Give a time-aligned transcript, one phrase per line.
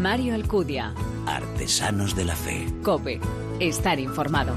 [0.00, 0.94] Mario Alcudia.
[1.26, 2.66] Artesanos de la Fe.
[2.82, 3.20] Cope.
[3.60, 4.54] Estar informado.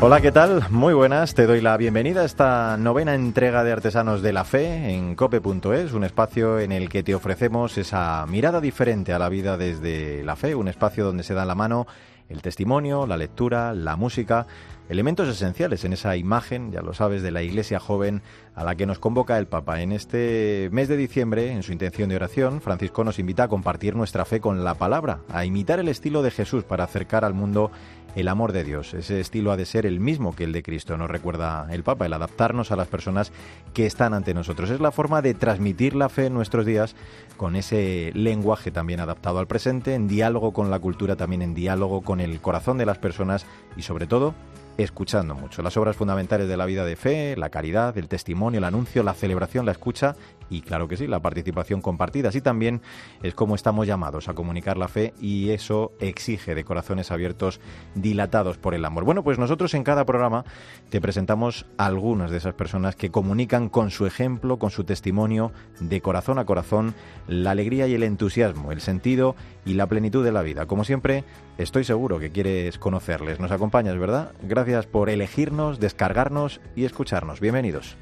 [0.00, 0.64] Hola, ¿qué tal?
[0.70, 1.34] Muy buenas.
[1.34, 5.92] Te doy la bienvenida a esta novena entrega de Artesanos de la Fe en cope.es,
[5.92, 10.34] un espacio en el que te ofrecemos esa mirada diferente a la vida desde la
[10.34, 11.86] fe, un espacio donde se da la mano
[12.28, 14.46] el testimonio, la lectura, la música,
[14.88, 18.22] elementos esenciales en esa imagen, ya lo sabes, de la iglesia joven
[18.54, 19.82] a la que nos convoca el Papa.
[19.82, 23.96] En este mes de diciembre, en su intención de oración, Francisco nos invita a compartir
[23.96, 27.70] nuestra fe con la palabra, a imitar el estilo de Jesús para acercar al mundo
[28.16, 28.94] el amor de Dios.
[28.94, 32.06] Ese estilo ha de ser el mismo que el de Cristo, nos recuerda el Papa,
[32.06, 33.30] el adaptarnos a las personas
[33.74, 34.70] que están ante nosotros.
[34.70, 36.96] Es la forma de transmitir la fe en nuestros días
[37.36, 42.00] con ese lenguaje también adaptado al presente, en diálogo con la cultura, también en diálogo
[42.00, 44.34] con el corazón de las personas y sobre todo
[44.78, 45.62] escuchando mucho.
[45.62, 49.14] Las obras fundamentales de la vida de fe, la caridad, el testimonio, el anuncio, la
[49.14, 50.16] celebración, la escucha
[50.50, 52.28] y claro que sí, la participación compartida.
[52.28, 52.82] Así también
[53.22, 57.60] es como estamos llamados a comunicar la fe y eso exige de corazones abiertos
[57.94, 59.04] dilatados por el amor.
[59.04, 60.44] Bueno, pues nosotros en cada programa
[60.90, 66.00] te presentamos algunas de esas personas que comunican con su ejemplo, con su testimonio, de
[66.00, 66.94] corazón a corazón,
[67.26, 70.66] la alegría y el entusiasmo, el sentido y la plenitud de la vida.
[70.66, 71.24] Como siempre,
[71.58, 73.40] estoy seguro que quieres conocerles.
[73.40, 74.32] Nos acompañas, ¿verdad?
[74.42, 77.40] Gracias por elegirnos, descargarnos y escucharnos.
[77.40, 77.96] Bienvenidos.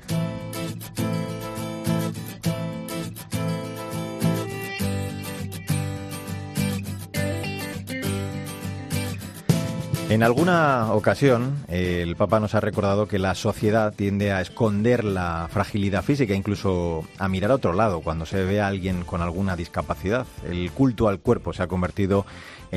[10.15, 15.49] En alguna ocasión, el Papa nos ha recordado que la sociedad tiende a esconder la
[15.51, 19.57] fragilidad física, incluso a mirar a otro lado cuando se ve a alguien con alguna
[19.57, 20.25] discapacidad.
[20.49, 22.27] El culto al cuerpo se ha convertido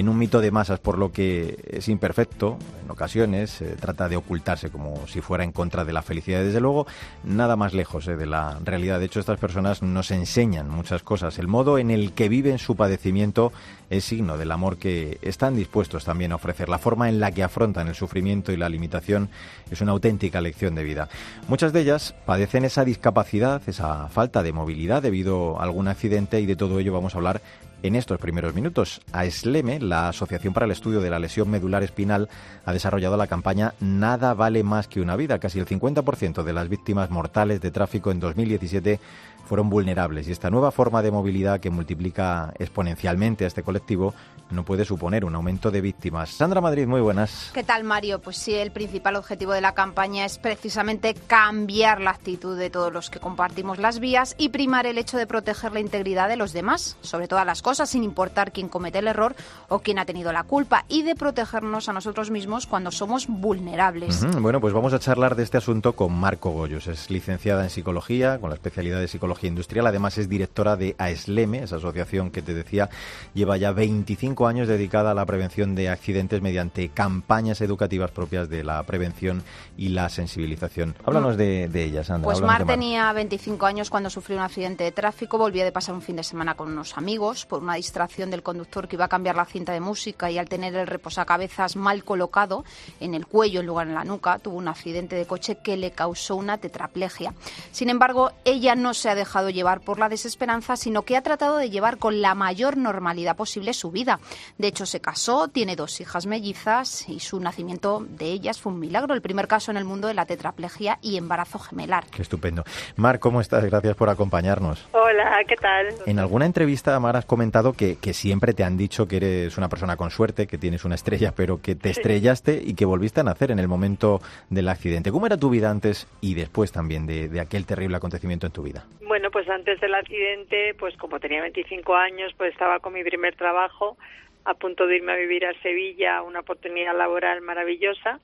[0.06, 5.08] un mito de masas, por lo que es imperfecto, en ocasiones trata de ocultarse como
[5.08, 6.44] si fuera en contra de la felicidad.
[6.44, 6.88] Desde luego,
[7.24, 9.00] nada más lejos eh, de la realidad.
[9.00, 11.40] De hecho, estas personas nos enseñan muchas cosas.
[11.40, 13.52] El modo en el que viven su padecimiento
[13.90, 16.70] es signo del amor que están dispuestos también a ofrecer.
[16.70, 19.30] La forma en la que afrontan el sufrimiento y la limitación
[19.72, 21.10] es una auténtica lección de vida.
[21.48, 26.46] Muchas de ellas padecen esa discapacidad, esa falta de movilidad debido a algún accidente y
[26.46, 27.42] de todo ello vamos a hablar
[27.84, 29.02] en estos primeros minutos.
[29.12, 32.30] AESLEME, la Asociación para el Estudio de la Lesión Medular Espinal,
[32.66, 35.40] ha desarrollado la campaña Nada vale más que una vida.
[35.40, 39.00] Casi el 50% de las víctimas mortales de tráfico en 2017
[39.48, 44.14] fueron vulnerables y esta nueva forma de movilidad que multiplica exponencialmente a este colectivo
[44.50, 46.30] no puede suponer un aumento de víctimas.
[46.30, 47.52] Sandra Madrid, muy buenas.
[47.54, 48.20] ¿Qué tal, Mario?
[48.20, 52.94] Pues sí, el principal objetivo de la campaña es precisamente cambiar la actitud de todos
[52.94, 56.54] los que compartimos las vías y primar el hecho de proteger la integridad de los
[56.54, 59.36] demás, sobre todas las cosas, sin importar quién comete el error
[59.68, 64.24] o quién ha tenido la culpa, y de protegernos a nosotros mismos cuando somos vulnerables.
[64.24, 64.42] Uh -huh.
[64.42, 66.88] Bueno, pues vamos a charlar de este asunto con Marco Goyos.
[66.88, 69.86] Es licenciada en psicología, con la especialidad de psicología industrial.
[69.86, 72.90] Además es directora de AESLEME, esa asociación que te decía
[73.34, 78.64] lleva ya 25 años dedicada a la prevención de accidentes mediante campañas educativas propias de
[78.64, 79.44] la prevención
[79.78, 80.96] y la sensibilización.
[81.06, 82.26] Háblanos de, de ella, Sandra.
[82.26, 85.38] Pues Mar de tenía 25 años cuando sufrió un accidente de tráfico.
[85.38, 88.88] Volvía de pasar un fin de semana con unos amigos por una distracción del conductor
[88.88, 92.64] que iba a cambiar la cinta de música y al tener el reposacabezas mal colocado
[93.00, 95.92] en el cuello en lugar en la nuca, tuvo un accidente de coche que le
[95.92, 97.34] causó una tetraplegia.
[97.72, 101.58] Sin embargo, ella no se ha dejado llevar por la desesperanza, sino que ha tratado
[101.58, 104.20] de llevar con la mayor normalidad posible su vida.
[104.58, 108.80] De hecho, se casó, tiene dos hijas mellizas y su nacimiento de ellas fue un
[108.80, 112.06] milagro, el primer caso en el mundo de la tetraplegia y embarazo gemelar.
[112.08, 112.64] Qué estupendo.
[112.96, 113.64] Mar, ¿cómo estás?
[113.64, 114.88] Gracias por acompañarnos.
[114.92, 115.88] Hola, ¿qué tal?
[116.06, 119.70] En alguna entrevista, Mar, has comentado que, que siempre te han dicho que eres una
[119.70, 123.24] persona con suerte, que tienes una estrella, pero que te estrellaste y que volviste a
[123.24, 125.12] nacer en el momento del accidente.
[125.12, 128.64] ¿Cómo era tu vida antes y después también de, de aquel terrible acontecimiento en tu
[128.64, 128.86] vida?
[129.08, 133.36] Bueno, pues antes del accidente, pues como tenía 25 años, pues estaba con mi primer
[133.36, 133.98] trabajo,
[134.46, 138.20] a punto de irme a vivir a Sevilla, una oportunidad laboral maravillosa,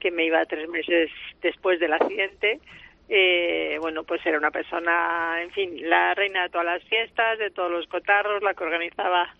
[0.00, 1.10] que me iba tres meses
[1.42, 2.60] después del accidente.
[3.08, 7.50] Eh, bueno, pues era una persona, en fin, la reina de todas las fiestas, de
[7.50, 9.32] todos los cotarros, la que organizaba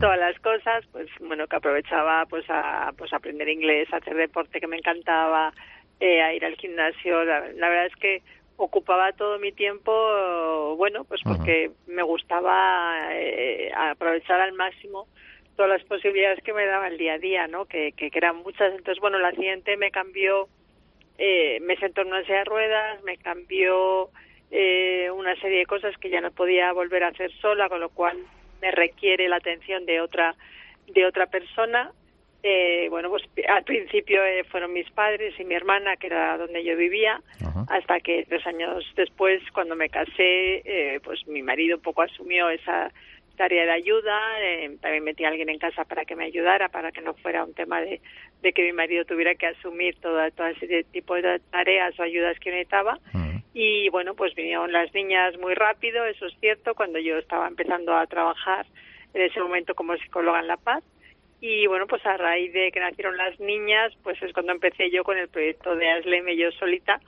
[0.00, 4.60] todas las cosas, pues bueno, que aprovechaba pues a pues aprender inglés, a hacer deporte
[4.60, 5.52] que me encantaba,
[6.00, 7.24] eh, a ir al gimnasio.
[7.24, 8.22] La, la verdad es que
[8.56, 11.94] ocupaba todo mi tiempo, bueno, pues porque uh -huh.
[11.94, 15.06] me gustaba eh, aprovechar al máximo
[15.56, 17.66] todas las posibilidades que me daba el día a día, ¿no?
[17.66, 18.72] Que, que, que eran muchas.
[18.72, 20.48] Entonces, bueno, el accidente me cambió,
[21.18, 24.10] eh, me sentó en una silla de ruedas, me cambió
[24.50, 27.88] eh, una serie de cosas que ya no podía volver a hacer sola, con lo
[27.88, 28.18] cual
[28.60, 30.34] me requiere la atención de otra
[30.86, 31.92] de otra persona
[32.46, 36.62] Eh, bueno, pues al principio eh, fueron mis padres y mi hermana, que era donde
[36.62, 37.22] yo vivía,
[37.68, 42.50] hasta que tres años después, cuando me casé, eh, pues mi marido un poco asumió
[42.50, 42.92] esa
[43.38, 44.20] tarea de ayuda,
[44.82, 47.54] también metí a alguien en casa para que me ayudara, para que no fuera un
[47.54, 48.02] tema de,
[48.42, 52.38] de que mi marido tuviera que asumir todo, todo ese tipo de tareas o ayudas
[52.40, 52.98] que necesitaba.
[53.54, 57.96] Y bueno, pues vinieron las niñas muy rápido, eso es cierto, cuando yo estaba empezando
[57.96, 58.66] a trabajar
[59.14, 60.84] en ese momento como psicóloga en La Paz.
[61.40, 65.04] Y bueno, pues a raíz de que nacieron las niñas, pues es cuando empecé yo
[65.04, 67.00] con el proyecto de Asleme yo solita.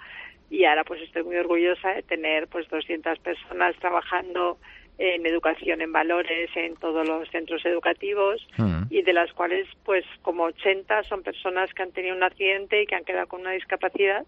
[0.51, 4.59] Y ahora pues estoy muy orgullosa de tener pues 200 personas trabajando
[4.99, 8.85] en educación en valores en todos los centros educativos mm.
[8.89, 12.87] y de las cuales pues como 80 son personas que han tenido un accidente y
[12.87, 14.25] que han quedado con una discapacidad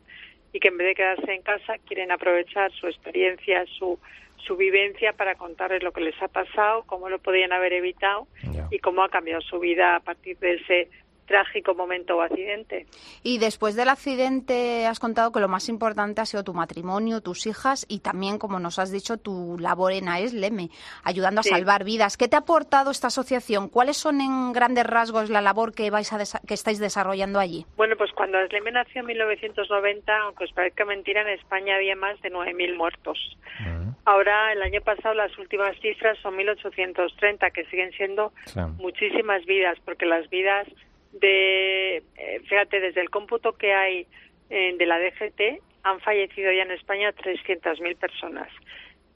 [0.53, 3.99] y que en vez de quedarse en casa quieren aprovechar su experiencia, su
[4.47, 8.27] su vivencia para contarles lo que les ha pasado, cómo lo podían haber evitado
[8.71, 10.91] y cómo ha cambiado su vida a partir de ese
[11.29, 12.87] trágico momento o accidente.
[13.23, 17.47] Y después del accidente has contado que lo más importante ha sido tu matrimonio, tus
[17.47, 20.71] hijas y también, como nos has dicho, tu labor en AESLEME,
[21.05, 22.17] ayudando a salvar vidas.
[22.17, 23.69] ¿Qué te ha aportado esta asociación?
[23.69, 27.65] ¿Cuáles son en grandes rasgos la labor que vais a que estáis desarrollando allí?
[27.77, 32.21] Bueno, pues cuando AESLEME nació en 1990, aunque os parezca mentira, en España había más
[32.23, 33.19] de 9.000 muertos.
[34.05, 38.33] Ahora, el año pasado, las últimas cifras son 1.830, que siguen siendo
[38.79, 40.67] muchísimas vidas, porque las vidas
[41.13, 44.07] de, eh, fíjate, desde el cómputo que hay
[44.51, 48.49] eh, de la DGT, han fallecido ya en España 300.000 personas,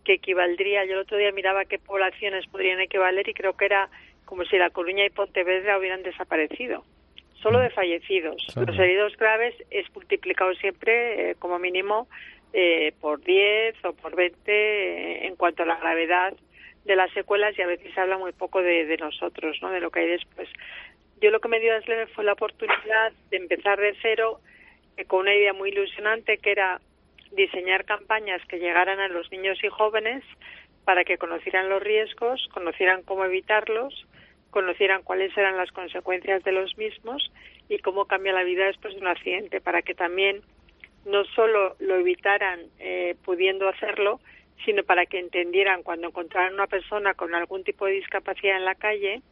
[0.05, 3.89] que equivaldría, yo el otro día miraba qué poblaciones podrían equivaler y creo que era
[4.25, 6.85] como si La Coruña y Pontevedra hubieran desaparecido,
[7.35, 8.43] solo de fallecidos.
[8.57, 12.09] Los heridos graves es multiplicado siempre, eh, como mínimo,
[13.01, 16.35] por 10 o por 20 en cuanto a la gravedad
[16.85, 19.71] de las secuelas y a veces se habla muy poco de, de nosotros, ¿no?
[19.71, 20.49] de lo que hay después
[21.23, 24.41] yo lo que me dio Asleme fue la oportunidad de empezar de cero
[24.97, 26.81] eh, con una idea muy ilusionante que era
[27.31, 30.25] diseñar campañas que llegaran a los niños y jóvenes
[30.85, 34.07] para que conocieran los riesgos, conocieran cómo evitarlos,
[34.51, 37.33] conocieran cuáles eran las consecuencias de los mismos
[37.69, 40.43] y cómo cambia la vida después de un accidente, para que también
[41.07, 44.21] no solo lo evitaran eh, pudiendo hacerlo,
[44.65, 48.75] sino para que entendieran cuando encontraran una persona con algún tipo de discapacidad en la
[48.75, 49.23] calle,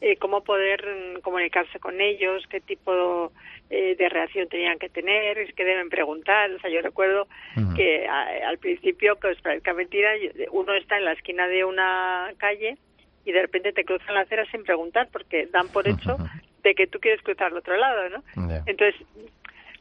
[0.00, 3.32] eh, cómo poder mm, comunicarse con ellos, qué tipo
[3.68, 6.50] eh, de reacción tenían que tener, es que deben preguntar.
[6.50, 7.28] O sea, yo recuerdo
[7.76, 10.10] que al principio, que os parezca mentira,
[10.52, 12.78] uno está en la esquina de una calle
[13.24, 16.16] y de repente te cruzan la acera sin preguntar porque dan por hecho
[16.62, 18.24] de que tú quieres cruzar al otro lado, ¿no?
[18.66, 18.94] Entonces,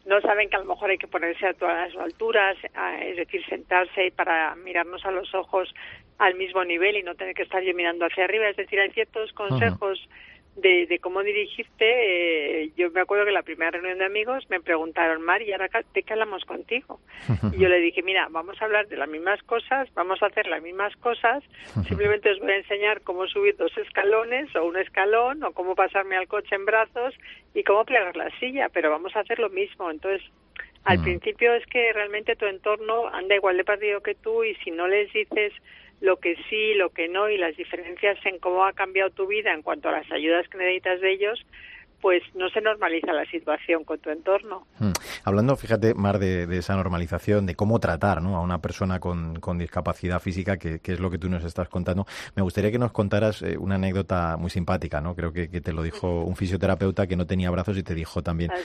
[0.05, 2.57] no saben que a lo mejor hay que ponerse a todas las alturas,
[3.01, 5.73] es decir, sentarse para mirarnos a los ojos
[6.19, 8.47] al mismo nivel y no tener que estar yo mirando hacia arriba.
[8.47, 9.99] Es decir, hay ciertos consejos
[10.57, 12.63] de, de, cómo dirigirte.
[12.63, 16.03] Eh, yo me acuerdo que la primera reunión de amigos me preguntaron, Mari, ahora de
[16.03, 16.99] qué hablamos contigo?
[17.53, 20.47] Y yo le dije, mira, vamos a hablar de las mismas cosas, vamos a hacer
[20.47, 21.43] las mismas cosas,
[21.87, 26.17] simplemente os voy a enseñar cómo subir dos escalones o un escalón o cómo pasarme
[26.17, 27.15] al coche en brazos
[27.53, 29.89] y cómo plegar la silla, pero vamos a hacer lo mismo.
[29.89, 30.21] Entonces,
[30.83, 34.71] al principio es que realmente tu entorno anda igual de perdido que tú y si
[34.71, 35.53] no les dices
[36.01, 39.53] lo que sí, lo que no y las diferencias en cómo ha cambiado tu vida
[39.53, 41.45] en cuanto a las ayudas que necesitas de ellos,
[42.01, 44.65] pues no se normaliza la situación con tu entorno.
[44.79, 44.91] Hmm.
[45.23, 48.37] Hablando, fíjate, Mar, de, esa normalización, de cómo tratar ¿no?
[48.37, 52.41] a una persona con, discapacidad física, que, es lo que tú nos estás contando, me
[52.41, 55.15] gustaría que nos contaras eh, una anécdota muy simpática, ¿no?
[55.15, 58.51] Creo que, te lo dijo un fisioterapeuta que no tenía brazos y te dijo también
[58.51, 58.57] ah,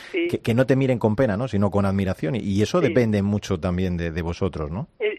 [0.43, 1.49] que, no te miren con pena, ¿no?
[1.49, 2.37] Sino con admiración.
[2.37, 4.89] Y, eso depende mucho también de, de vosotros, ¿no?
[4.99, 5.19] Es,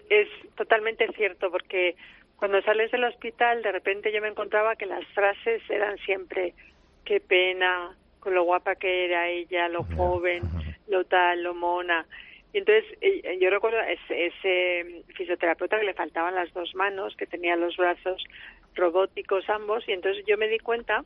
[0.55, 1.95] totalmente cierto, porque
[2.37, 6.53] cuando sales del hospital, de repente yo me encontraba que las frases eran siempre,
[7.05, 10.43] qué pena, con lo guapa que era ella, lo joven,
[10.87, 12.05] lo tal, lo mona.
[12.53, 17.27] Y entonces eh, yo recuerdo ese, ese fisioterapeuta que le faltaban las dos manos, que
[17.27, 18.23] tenía los brazos
[18.75, 21.03] robóticos ambos, y entonces yo me di cuenta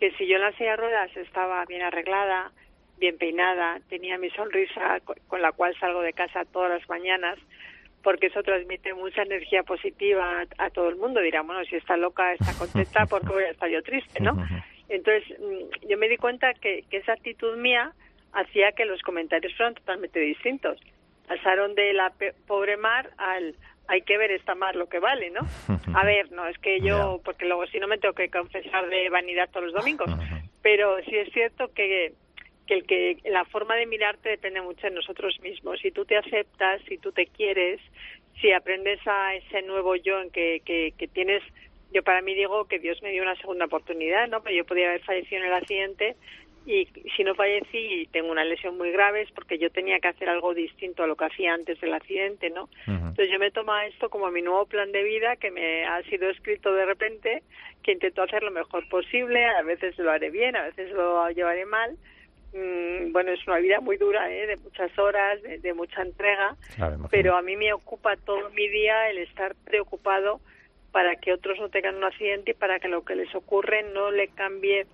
[0.00, 2.52] que si yo en la silla de ruedas estaba bien arreglada,
[2.98, 7.38] bien peinada, tenía mi sonrisa con la cual salgo de casa todas las mañanas,
[8.06, 11.20] porque eso transmite mucha energía positiva a, todo el mundo.
[11.20, 14.36] Dirá, bueno, si está loca, está contenta, ¿por qué voy a estar yo triste, no?
[14.88, 17.90] Entonces, mm, yo me di cuenta que, esa actitud mía
[18.32, 20.78] hacía que los comentarios fueran totalmente distintos.
[21.26, 22.12] Pasaron de la
[22.46, 23.56] pobre mar al
[23.88, 25.40] hay que ver esta mar lo que vale, ¿no?
[25.98, 29.10] A ver, no es que yo, porque luego si no me tengo que confesar de
[29.10, 30.08] vanidad todos los domingos,
[30.62, 32.12] pero sí es cierto que
[32.66, 35.80] que el que la forma de mirarte depende mucho de nosotros mismos.
[35.80, 37.80] Si tú te aceptas, si tú te quieres,
[38.40, 41.42] si aprendes a ese nuevo yo en que, que, que tienes,
[41.92, 44.42] yo para mí digo que Dios me dio una segunda oportunidad, ¿no?
[44.42, 46.16] Pero yo podía haber fallecido en el accidente,
[46.66, 50.08] y si no fallecí y tengo una lesión muy grave es porque yo tenía que
[50.08, 52.68] hacer algo distinto a lo que hacía antes del accidente, ¿no?
[52.88, 56.28] Entonces yo me tomo esto como mi nuevo plan de vida que me ha sido
[56.28, 57.44] escrito de repente,
[57.84, 61.64] que intento hacer lo mejor posible, a veces lo haré bien, a veces lo llevaré
[61.66, 61.96] mal.
[62.56, 64.46] Mm, bueno, es una vida muy dura, ¿eh?
[64.46, 66.56] de muchas horas, de, mucha entrega,
[67.10, 70.40] pero a mí me ocupa todo mi día el estar preocupado
[70.90, 74.10] para que otros no tengan un accidente y para que lo que les ocurre no
[74.10, 74.86] le cambie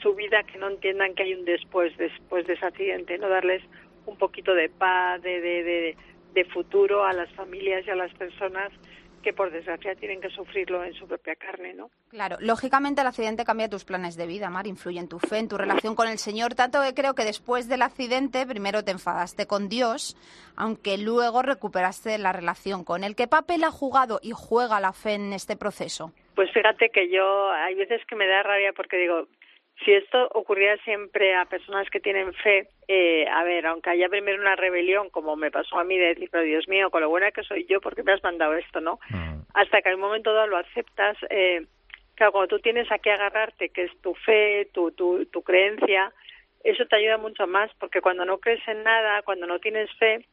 [0.00, 3.62] su vida, que no entiendan que hay un después, después de ese accidente, no darles
[4.06, 5.96] un poquito de paz, de, de,
[6.32, 8.72] de, futuro a las familias y a las personas
[9.22, 11.90] que por desgracia tienen que sufrirlo en su propia carne, ¿no?
[12.10, 15.48] Claro, lógicamente el accidente cambia tus planes de vida, Mar, influye en tu fe, en
[15.48, 19.46] tu relación con el Señor, tanto que creo que después del accidente primero te enfadaste
[19.46, 20.16] con Dios,
[20.56, 23.16] aunque luego recuperaste la relación con él.
[23.16, 26.12] ¿Qué papel ha jugado y juega la fe en este proceso?
[26.34, 29.28] Pues fíjate que yo hay veces que me da rabia porque digo,
[29.84, 34.40] si esto ocurriera siempre a personas que tienen fe, eh, a ver, aunque haya primero
[34.40, 37.32] una rebelión, como me pasó a mí, de decir, pero Dios mío, con lo buena
[37.32, 39.00] que soy yo, ¿por qué me has mandado esto, no?
[39.10, 39.42] Mm.
[39.54, 41.66] Hasta que un momento dado lo aceptas, eh,
[42.14, 46.12] claro, cuando tú tienes a qué agarrarte, que es tu fe, tu, tu, tu creencia,
[46.62, 50.24] eso te ayuda mucho más, porque cuando no crees en nada, cuando no tienes fe,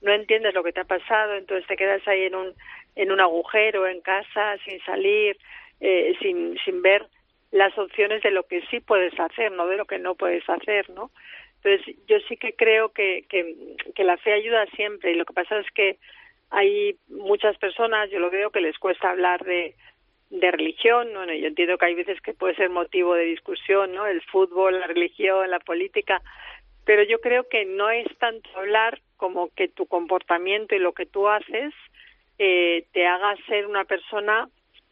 [0.00, 2.54] no entiendes lo que te ha pasado, entonces te quedas ahí en un,
[2.96, 5.36] en un agujero, en casa, sin salir,
[5.80, 7.06] eh, sin, sin ver
[7.50, 10.88] las opciones de lo que sí puedes hacer, no de lo que no puedes hacer,
[10.90, 11.10] ¿no?
[11.62, 15.58] Entonces, yo sí que creo que, que, la fe ayuda siempre y lo que pasa
[15.58, 15.98] es que
[16.50, 19.74] hay muchas personas, yo lo veo, que les cuesta hablar de,
[20.30, 24.06] de religión, bueno, yo entiendo que hay veces que puede ser motivo de discusión, ¿no?
[24.06, 26.22] El fútbol, la religión, la política,
[26.84, 31.06] pero yo creo que no es tanto hablar como que tu comportamiento y lo que
[31.06, 31.74] tú haces
[32.38, 34.48] eh, te haga ser una persona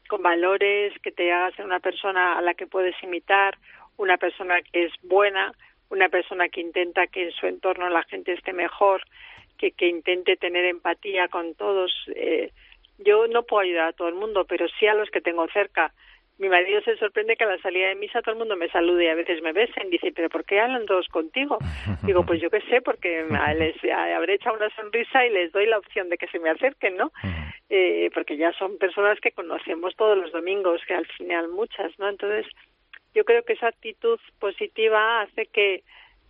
[0.06, 3.58] con valores, que te haga ser una persona a la que puedes imitar,
[3.96, 5.52] una persona que es buena,
[5.88, 9.02] una persona que intenta que en su entorno la gente esté mejor,
[9.58, 11.92] que, que intente tener empatía con todos.
[12.14, 12.52] Eh,
[12.98, 15.92] yo no puedo ayudar a todo el mundo, pero sí a los que tengo cerca
[16.38, 19.04] mi marido se sorprende que a la salida de misa todo el mundo me salude
[19.04, 19.88] y a veces me besen.
[19.88, 21.58] Dice, ¿pero por qué hablan todos contigo?
[22.02, 23.24] Digo, pues yo qué sé, porque
[23.56, 26.96] les habré echado una sonrisa y les doy la opción de que se me acerquen,
[26.96, 27.10] ¿no?
[27.70, 32.08] Eh, porque ya son personas que conocemos todos los domingos, que al final muchas, ¿no?
[32.08, 32.46] Entonces,
[33.14, 35.82] yo creo que esa actitud positiva hace que,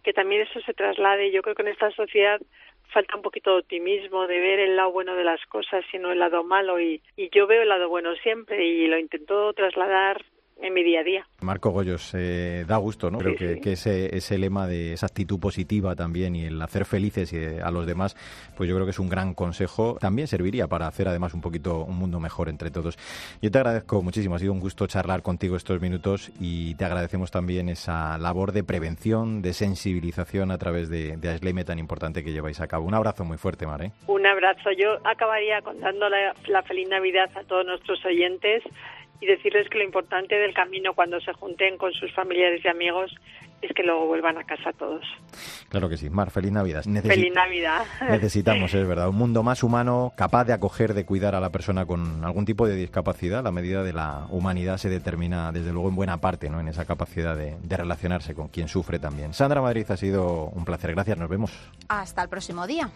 [0.05, 1.33] que también eso se traslade.
[1.33, 2.41] Yo creo que en esta sociedad
[2.89, 6.19] falta un poquito de optimismo, de ver el lado bueno de las cosas, sino el
[6.19, 6.81] lado malo.
[6.81, 10.25] Y, y yo veo el lado bueno siempre y lo intento trasladar
[10.61, 11.27] en mi día a día.
[11.41, 13.19] Marco Goyos, eh, da gusto, ¿no?
[13.19, 17.61] Creo que, ese, ese, lema de esa actitud positiva también y el hacer felices eh,
[17.63, 18.17] a los demás,
[18.57, 19.97] pues yo creo que es un gran consejo.
[20.01, 22.99] También serviría para hacer además un poquito un mundo mejor entre todos.
[23.43, 27.31] Yo te agradezco muchísimo, ha sido un gusto charlar contigo estos minutos y te agradecemos
[27.31, 32.33] también esa labor de prevención, de sensibilización a través de, de Asleme tan importante que
[32.33, 32.87] lleváis a cabo.
[32.87, 33.77] Un abrazo muy fuerte, Mar.
[34.07, 34.71] Un abrazo.
[34.73, 38.63] Yo acabaría contando la feliz Navidad a todos nuestros oyentes
[39.21, 43.15] y decirles que lo importante del camino cuando se junten con sus familiares y amigos
[43.63, 45.05] es que luego vuelvan a casa todos.
[45.69, 46.11] Claro que sí.
[46.11, 46.85] Mar, feliz Navidad.
[46.85, 47.85] feliz Navidad.
[48.11, 51.87] Necesitamos, es verdad, un mundo más humano, capaz de acoger, de cuidar a la persona
[51.87, 53.43] con algún tipo de discapacidad.
[53.43, 56.61] La medida de la humanidad se determina, desde luego, en buena parte, ¿no?
[56.61, 59.33] en esa capacidad de, de relacionarse con quien sufre también.
[59.33, 60.93] Sandra Madrid, ha sido un placer.
[60.93, 61.53] Gracias, nos vemos.
[61.89, 62.91] Hasta el próximo día.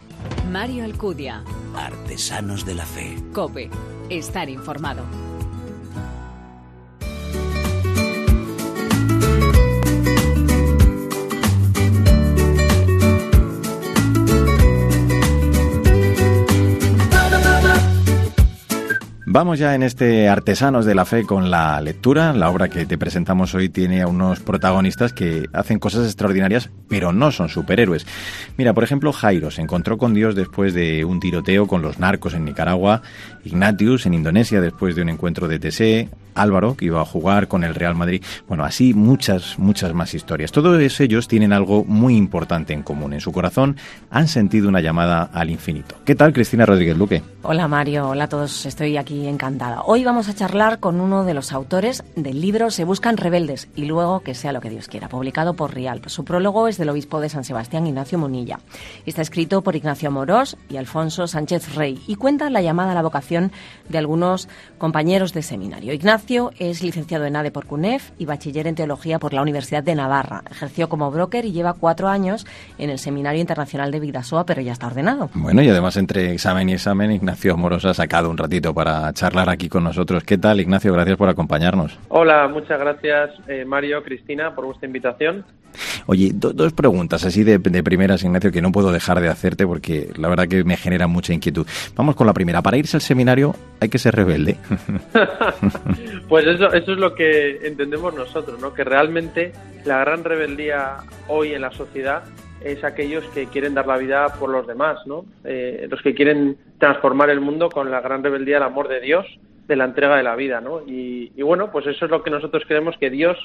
[0.49, 1.43] Mario Alcudia.
[1.75, 3.15] Artesanos de la Fe.
[3.33, 3.69] COPE.
[4.09, 5.03] Estar informado.
[19.33, 22.33] Vamos ya en este Artesanos de la Fe con la lectura.
[22.33, 27.13] La obra que te presentamos hoy tiene a unos protagonistas que hacen cosas extraordinarias, pero
[27.13, 28.05] no son superhéroes.
[28.57, 32.33] Mira, por ejemplo, Jairo se encontró con Dios después de un tiroteo con los narcos
[32.33, 33.03] en Nicaragua,
[33.45, 37.63] Ignatius en Indonesia después de un encuentro de TC, Álvaro, que iba a jugar con
[37.63, 38.21] el Real Madrid.
[38.47, 40.51] Bueno, así muchas, muchas más historias.
[40.51, 43.13] Todos ellos tienen algo muy importante en común.
[43.13, 43.77] En su corazón
[44.09, 45.95] han sentido una llamada al infinito.
[46.05, 47.21] ¿Qué tal, Cristina Rodríguez Luque?
[47.43, 48.09] Hola, Mario.
[48.09, 48.65] Hola a todos.
[48.65, 49.81] Estoy aquí encantada.
[49.85, 53.85] Hoy vamos a charlar con uno de los autores del libro Se buscan rebeldes y
[53.85, 56.01] luego que sea lo que Dios quiera, publicado por Rial.
[56.07, 58.59] Su prólogo es del obispo de San Sebastián, Ignacio Munilla.
[59.05, 63.01] Está escrito por Ignacio Amorós y Alfonso Sánchez Rey y cuenta la llamada a la
[63.01, 63.51] vocación
[63.89, 64.47] de algunos
[64.77, 65.93] compañeros de seminario.
[65.93, 69.95] Ignacio es licenciado en ADE por CUNEF y bachiller en Teología por la Universidad de
[69.95, 70.43] Navarra.
[70.49, 72.45] Ejerció como broker y lleva cuatro años
[72.77, 75.29] en el Seminario Internacional de Vidasoa, pero ya está ordenado.
[75.33, 79.49] Bueno, y además entre examen y examen, Ignacio Amorós ha sacado un ratito para charlar
[79.49, 80.23] aquí con nosotros.
[80.23, 80.93] ¿Qué tal, Ignacio?
[80.93, 81.97] Gracias por acompañarnos.
[82.09, 85.45] Hola, muchas gracias, eh, Mario, Cristina, por vuestra invitación
[86.05, 90.09] Oye, dos preguntas así de, de, primeras, Ignacio, que no puedo dejar de hacerte porque
[90.17, 91.65] la verdad que me genera mucha inquietud.
[91.95, 92.61] Vamos con la primera.
[92.61, 94.57] Para irse al seminario hay que ser rebelde.
[96.29, 98.73] pues eso, eso es lo que entendemos nosotros, ¿no?
[98.73, 99.53] Que realmente
[99.85, 102.23] la gran rebeldía hoy en la sociedad
[102.63, 105.25] es aquellos que quieren dar la vida por los demás, ¿no?
[105.43, 109.25] Eh, los que quieren transformar el mundo con la gran rebeldía del amor de Dios,
[109.67, 110.81] de la entrega de la vida, ¿no?
[110.85, 113.37] Y, y bueno, pues eso es lo que nosotros creemos que Dios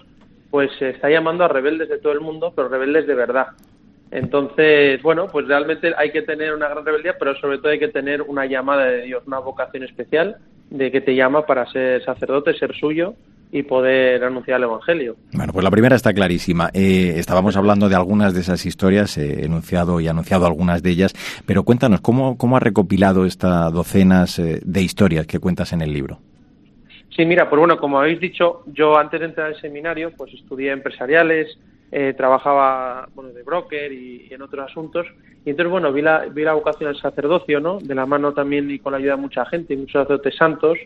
[0.50, 3.48] pues está llamando a rebeldes de todo el mundo, pero rebeldes de verdad.
[4.10, 7.88] Entonces, bueno, pues realmente hay que tener una gran rebeldía, pero sobre todo hay que
[7.88, 10.36] tener una llamada de Dios, una vocación especial
[10.70, 13.14] de que te llama para ser sacerdote, ser suyo
[13.56, 15.16] y poder anunciar el Evangelio.
[15.32, 16.68] Bueno, pues la primera está clarísima.
[16.74, 21.14] Eh, estábamos hablando de algunas de esas historias, he enunciado y anunciado algunas de ellas,
[21.46, 25.92] pero cuéntanos, ¿cómo, cómo has recopilado estas docenas eh, de historias que cuentas en el
[25.94, 26.18] libro?
[27.16, 30.70] Sí, mira, pues bueno, como habéis dicho, yo antes de entrar al seminario, pues estudié
[30.72, 31.58] empresariales,
[31.90, 35.06] eh, trabajaba bueno, de broker y, en otros asuntos,
[35.46, 37.78] y entonces, bueno, vi la, vi la vocación al sacerdocio, ¿no?
[37.78, 40.76] De la mano también y con la ayuda de mucha gente, y muchos sacerdotes santos,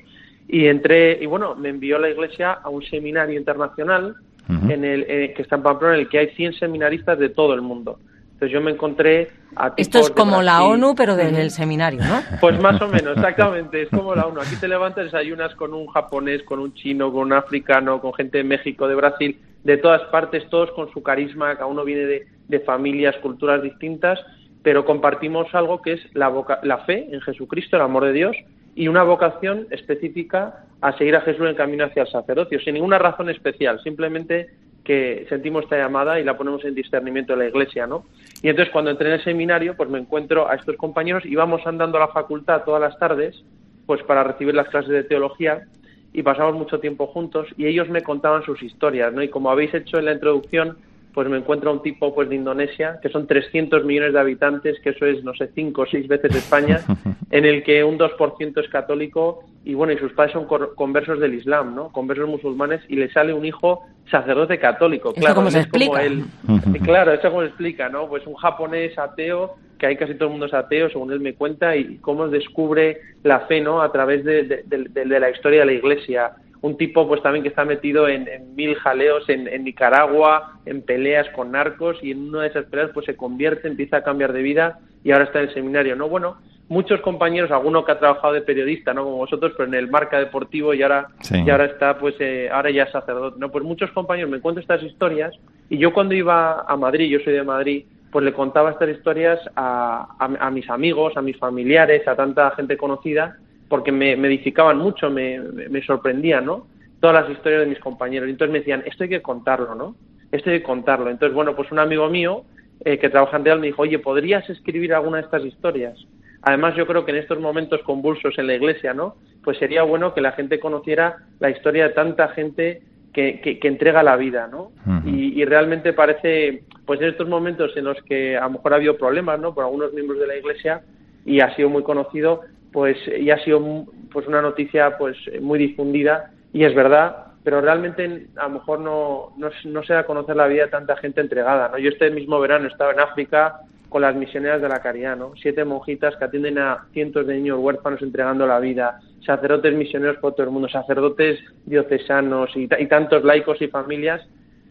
[0.52, 4.16] y entré, y bueno, me envió la iglesia a un seminario internacional
[4.48, 7.54] en el, eh, que está en Pamplona, en el que hay 100 seminaristas de todo
[7.54, 8.00] el mundo.
[8.32, 12.20] Entonces yo me encontré a Esto es como la ONU, pero desde el seminario, ¿no?
[12.40, 14.40] Pues más o menos, exactamente, es como la ONU.
[14.40, 18.38] Aquí te levantas, desayunas con un japonés, con un chino, con un africano, con gente
[18.38, 22.26] de México, de Brasil, de todas partes, todos con su carisma, cada uno viene de,
[22.48, 24.18] de familias, culturas distintas,
[24.64, 26.32] pero compartimos algo que es la,
[26.64, 28.36] la fe en Jesucristo, el amor de Dios,
[28.74, 32.98] y una vocación específica a seguir a Jesús en camino hacia el sacerdocio, sin ninguna
[32.98, 34.48] razón especial, simplemente
[34.84, 38.06] que sentimos esta llamada y la ponemos en discernimiento de la iglesia, ¿no?
[38.42, 41.60] Y entonces cuando entré en el seminario, pues me encuentro a estos compañeros y vamos
[41.66, 43.44] andando a la facultad todas las tardes,
[43.86, 45.64] pues para recibir las clases de teología
[46.12, 49.22] y pasamos mucho tiempo juntos y ellos me contaban sus historias, ¿no?
[49.22, 50.78] Y como habéis hecho en la introducción,
[51.12, 54.78] pues me encuentro a un tipo pues de Indonesia, que son 300 millones de habitantes,
[54.80, 56.80] que eso es, no sé, cinco o seis veces España,
[57.30, 61.34] en el que un 2% es católico y bueno, y sus padres son conversos del
[61.34, 61.90] Islam, ¿no?
[61.92, 65.12] Conversos musulmanes y le sale un hijo sacerdote católico.
[65.12, 66.02] Claro, cómo se explica?
[66.02, 66.24] él,
[66.82, 68.08] claro, eso como se explica, ¿no?
[68.08, 71.34] Pues un japonés ateo, que hay casi todo el mundo es ateo, según él me
[71.34, 73.82] cuenta, y cómo descubre la fe, ¿no?
[73.82, 77.64] A través de, de la historia de la Iglesia un tipo pues también que está
[77.64, 82.66] metido en, mil jaleos en, Nicaragua, en peleas con narcos y en una de esas
[82.66, 85.96] peleas pues se convierte, empieza a cambiar de vida y ahora está en el seminario,
[85.96, 86.08] ¿no?
[86.08, 86.36] Bueno,
[86.68, 89.04] muchos compañeros, alguno que ha trabajado de periodista, ¿no?
[89.04, 92.70] Como vosotros, pero en el marca deportivo y ahora, y ahora está pues eh, ahora
[92.70, 93.50] ya es sacerdote, ¿no?
[93.50, 95.34] Pues muchos compañeros me cuentan estas historias
[95.70, 99.38] y yo cuando iba a Madrid, yo soy de Madrid, pues le contaba estas historias
[99.56, 103.38] a, a mis amigos, a mis familiares, a tanta gente conocida
[103.70, 106.66] porque me, edificaban mucho, me, me, sorprendían, ¿no?
[106.98, 108.28] Todas las historias de mis compañeros.
[108.28, 109.94] Y entonces me decían, esto hay que contarlo, ¿no?
[110.32, 111.08] Esto hay que contarlo.
[111.08, 112.42] Entonces, bueno, pues un amigo mío
[112.84, 115.96] eh, que trabaja en Real me dijo, oye, ¿podrías escribir alguna de estas historias?
[116.42, 119.14] Además, yo creo que en estos momentos convulsos en la iglesia, ¿no?
[119.44, 124.02] Pues sería bueno que la gente conociera la historia de tanta gente que, que, entrega
[124.02, 124.70] la vida, ¿no?
[125.04, 128.76] y, y, realmente parece, pues en estos momentos en los que a lo mejor ha
[128.76, 129.52] habido problemas, ¿no?
[129.52, 130.82] Por algunos miembros de la iglesia
[131.24, 136.30] y ha sido muy conocido, pues ya ha sido pues una noticia pues muy difundida
[136.52, 140.46] y es verdad pero realmente a lo mejor no, no, se da a conocer la
[140.46, 141.78] vida de tanta gente entregada ¿no?
[141.78, 145.32] yo este mismo verano estaba en África con las misioneras de la caridad ¿no?
[145.40, 150.34] siete monjitas que atienden a cientos de niños huérfanos entregando la vida sacerdotes misioneros por
[150.34, 154.20] todo el mundo sacerdotes diocesanos y, y tantos laicos y familias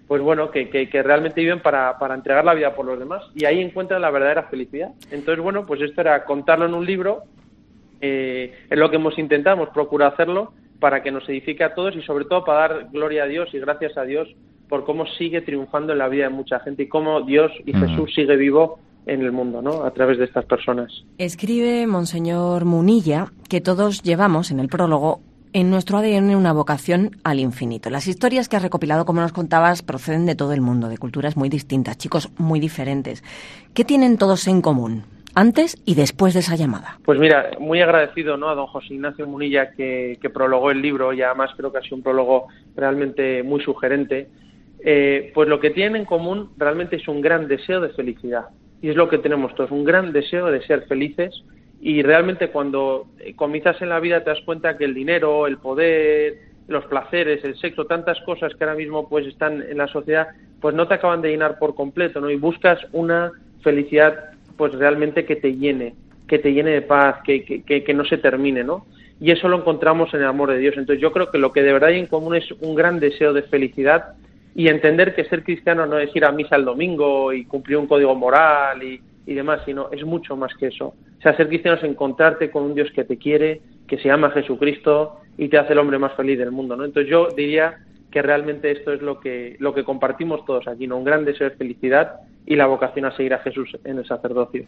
[0.07, 3.21] pues bueno, que, que, que, realmente viven para, para entregar la vida por los demás
[3.35, 4.89] y ahí encuentran la verdadera felicidad.
[5.11, 7.25] Entonces, bueno, pues esto era contarlo en un libro
[8.01, 11.95] eh, es lo que hemos intentado, hemos procurado hacerlo para que nos edifique a todos
[11.95, 14.27] y sobre todo para dar gloria a Dios y gracias a Dios
[14.69, 18.13] por cómo sigue triunfando en la vida de mucha gente y cómo Dios y Jesús
[18.13, 19.83] sigue vivo en el mundo, ¿no?
[19.83, 21.03] A través de estas personas.
[21.17, 27.39] Escribe Monseñor Munilla que todos llevamos en el prólogo en nuestro ADN una vocación al
[27.39, 27.89] infinito.
[27.89, 31.35] Las historias que has recopilado, como nos contabas, proceden de todo el mundo, de culturas
[31.35, 33.23] muy distintas, chicos muy diferentes.
[33.73, 35.05] ¿Qué tienen todos en común?
[35.39, 36.99] Antes y después de esa llamada?
[37.05, 38.49] Pues mira, muy agradecido ¿no?
[38.49, 41.97] a don José Ignacio Munilla que, prologó el libro y además creo que ha sido
[41.97, 44.27] un prólogo realmente muy sugerente.
[44.83, 48.47] Eh, pues lo que tienen en común realmente es un gran deseo de felicidad.
[48.81, 51.33] Y es lo que tenemos todos, un gran deseo de ser felices.
[51.81, 56.37] Y realmente cuando comienzas en la vida te das cuenta que el dinero, el poder,
[56.67, 60.27] los placeres, el sexo, tantas cosas que ahora mismo pues están en la sociedad,
[60.59, 62.29] pues no te acaban de llenar por completo, ¿no?
[62.29, 63.31] Y buscas una
[63.63, 65.95] felicidad pues realmente que te llene,
[66.27, 68.85] que te llene de paz, que, que, que no se termine, ¿no?
[69.21, 70.75] Y eso lo encontramos en el amor de Dios.
[70.77, 73.31] Entonces yo creo que lo que de verdad hay en común es un gran deseo
[73.31, 74.15] de felicidad
[74.53, 77.87] y entender que ser cristiano no es ir a misa el domingo y cumplir un
[77.87, 80.87] código moral y, y demás, sino es mucho más que eso.
[80.87, 84.31] O sea, ser cristiano es encontrarte con un Dios que te quiere, que se llama
[84.31, 86.83] Jesucristo y te hace el hombre más feliz del mundo, ¿no?
[86.83, 87.77] Entonces yo diría
[88.11, 90.97] que realmente esto es lo que, lo que compartimos todos aquí, ¿no?
[90.97, 94.65] Un gran deseo de felicidad y la vocación a seguir a Jesús en el sacerdocio.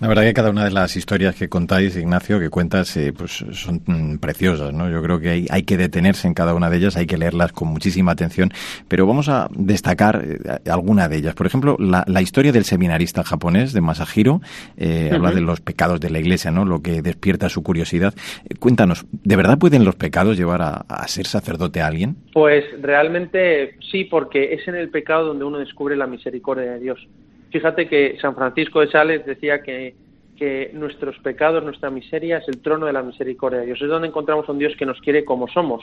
[0.00, 3.44] La verdad que cada una de las historias que contáis, Ignacio, que cuentas, eh, pues
[3.52, 4.88] son mm, preciosas, ¿no?
[4.88, 7.52] Yo creo que hay, hay, que detenerse en cada una de ellas, hay que leerlas
[7.52, 8.50] con muchísima atención,
[8.86, 11.34] pero vamos a destacar eh, alguna de ellas.
[11.34, 14.40] Por ejemplo, la, la, historia del seminarista japonés de Masahiro,
[14.76, 15.16] eh, uh -huh.
[15.16, 16.64] habla de los pecados de la Iglesia, ¿no?
[16.64, 18.14] Lo que despierta su curiosidad.
[18.48, 22.16] Eh, cuéntanos, ¿de verdad pueden los pecados llevar a, a ser sacerdote a alguien?
[22.32, 27.08] Pues realmente sí, porque es en el pecado donde uno descubre la misericordia de Dios.
[27.50, 29.94] Fíjate que San Francisco de Sales decía que,
[30.36, 33.80] que, nuestros pecados, nuestra miseria es el trono de la misericordia de Dios.
[33.80, 35.82] Es donde encontramos a un Dios que nos quiere como somos,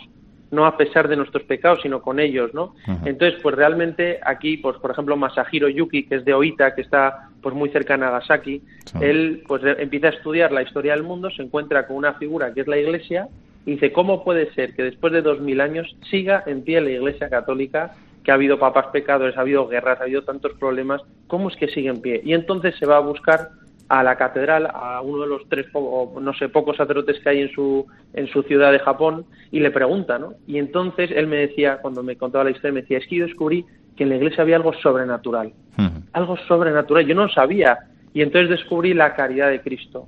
[0.52, 2.76] no a pesar de nuestros pecados, sino con ellos, ¿no?
[3.06, 7.30] Entonces, pues realmente aquí, pues por ejemplo, Masahiro Yuki, que es de Oita, que está
[7.42, 8.98] pues muy cerca de Nagasaki, sí.
[9.02, 12.62] él pues empieza a estudiar la historia del mundo, se encuentra con una figura que
[12.62, 13.28] es la Iglesia
[13.66, 16.92] y dice, ¿cómo puede ser que después de dos mil años siga en pie la
[16.92, 17.96] Iglesia Católica
[18.26, 21.68] que ha habido papas pecadores, ha habido guerras, ha habido tantos problemas, ¿cómo es que
[21.68, 22.22] sigue en pie?
[22.26, 23.52] Y entonces se va a buscar
[23.88, 27.42] a la catedral, a uno de los tres, o no sé, pocos sacerdotes que hay
[27.42, 30.34] en su, en su ciudad de Japón, y le pregunta, ¿no?
[30.48, 33.28] Y entonces él me decía, cuando me contaba la historia, me decía, es que yo
[33.28, 33.64] descubrí
[33.96, 36.02] que en la iglesia había algo sobrenatural, uh -huh.
[36.14, 37.78] algo sobrenatural, yo no lo sabía,
[38.12, 40.08] y entonces descubrí la caridad de Cristo,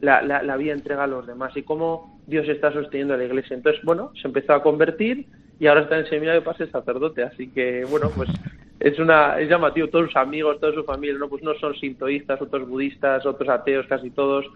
[0.00, 3.24] la, la, la vida entrega a los demás, y cómo Dios está sosteniendo a la
[3.24, 3.54] iglesia.
[3.54, 5.26] Entonces, bueno, se empezó a convertir,
[5.58, 8.28] y ahora está en seminario para ser sacerdote, así que bueno, pues
[8.80, 12.40] es una es llamativo, todos sus amigos, toda su familia, no pues no son sintoístas,
[12.40, 14.46] otros budistas, otros ateos, casi todos.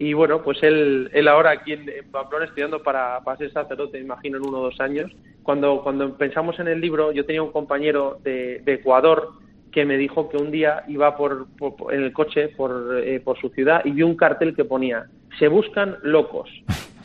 [0.00, 4.38] Y bueno, pues él, él ahora aquí en, Pamplona estudiando para, para ser sacerdote, imagino
[4.38, 5.10] en uno o dos años.
[5.42, 9.32] Cuando, cuando pensamos en el libro, yo tenía un compañero de, de Ecuador
[9.72, 13.38] que me dijo que un día iba por, por en el coche por, eh, por
[13.40, 15.06] su ciudad y vio un cartel que ponía
[15.38, 16.50] se buscan locos,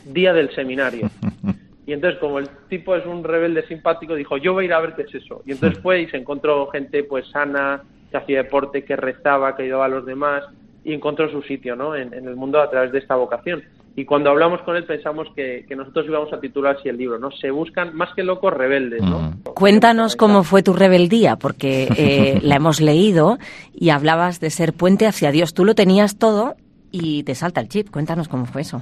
[0.05, 1.09] día del seminario.
[1.85, 4.79] Y entonces, como el tipo es un rebelde simpático, dijo, yo voy a ir a
[4.79, 5.41] ver qué es eso.
[5.45, 9.63] Y entonces fue y se encontró gente pues sana, que hacía deporte, que rezaba, que
[9.63, 10.43] ayudaba a los demás,
[10.85, 11.95] y encontró su sitio ¿no?
[11.95, 13.63] en, en el mundo a través de esta vocación.
[13.95, 17.19] Y cuando hablamos con él pensamos que, que, nosotros íbamos a titular así el libro,
[17.19, 17.29] ¿no?
[17.29, 19.33] Se buscan más que locos rebeldes, ¿no?
[19.53, 23.37] Cuéntanos cómo fue tu rebeldía, porque eh, la hemos leído
[23.71, 25.53] y hablabas de ser puente hacia Dios.
[25.53, 26.55] Tú lo tenías todo
[26.91, 27.91] y te salta el chip.
[27.91, 28.81] Cuéntanos cómo fue eso.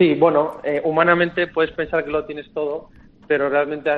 [0.00, 2.88] Sí, bueno, eh, humanamente puedes pensar que lo tienes todo,
[3.28, 3.90] pero realmente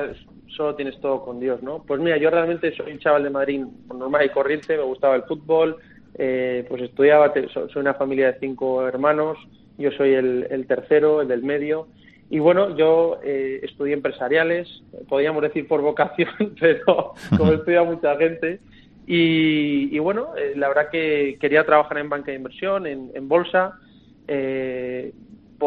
[0.47, 1.81] solo tienes todo con Dios, ¿no?
[1.87, 5.23] Pues mira, yo realmente soy un chaval de Madrid normal y corriente, me gustaba el
[5.23, 5.77] fútbol,
[6.15, 9.37] eh, pues estudiaba, soy una familia de cinco hermanos,
[9.77, 11.87] yo soy el, el tercero, el del medio,
[12.29, 16.27] y bueno, yo eh, estudié empresariales, podríamos decir por vocación,
[16.59, 18.59] pero como estudia mucha gente,
[19.07, 23.29] y, y bueno, eh, la verdad que quería trabajar en banca de inversión, en, en
[23.29, 23.79] bolsa,
[24.27, 25.13] eh,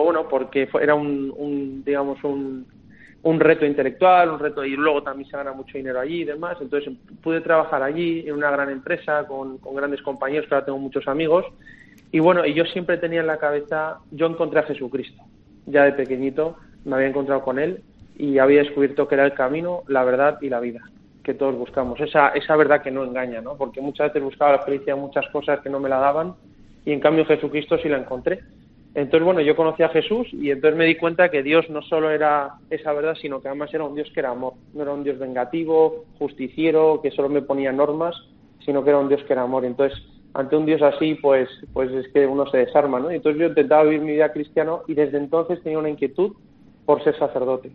[0.04, 2.66] bueno, porque era un, un digamos, un,
[3.22, 6.56] un, reto intelectual, un reto, y luego también se gana mucho dinero allí y demás,
[6.60, 10.78] entonces pude trabajar allí en una gran empresa con, con grandes compañeros, que ahora tengo
[10.78, 11.44] muchos amigos,
[12.12, 15.22] y bueno, y yo siempre tenía en la cabeza, yo encontré a Jesucristo,
[15.66, 17.82] ya de pequeñito me había encontrado con él
[18.16, 20.82] y había descubierto que era el camino, la verdad y la vida
[21.26, 23.56] que todos buscamos, esa, esa verdad que no engaña, ¿no?
[23.56, 26.36] Porque muchas veces buscaba la felicidad muchas cosas que no me la daban
[26.84, 28.44] y en cambio Jesucristo sí la encontré.
[28.96, 32.10] Entonces, bueno, yo conocí a Jesús y entonces me di cuenta que Dios no solo
[32.10, 34.54] era esa verdad, sino que además era un Dios que era amor.
[34.72, 38.16] No era un Dios vengativo, justiciero, que solo me ponía normas,
[38.64, 39.66] sino que era un Dios que era amor.
[39.66, 43.10] Entonces, ante un Dios así, pues, pues es que uno se desarma, ¿no?
[43.10, 46.32] Entonces yo intentaba vivir mi vida cristiano y desde entonces tenía una inquietud
[46.86, 47.72] por ser sacerdote,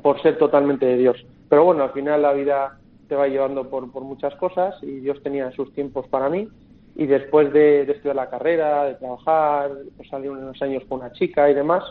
[0.00, 1.26] por ser totalmente de Dios.
[1.50, 5.22] Pero bueno, al final la vida te va llevando por, por muchas cosas y Dios
[5.22, 6.48] tenía sus tiempos para mí
[6.94, 11.54] y después de, estudiar la carrera, de trabajar, pues unos años con una chica y
[11.54, 11.82] demás,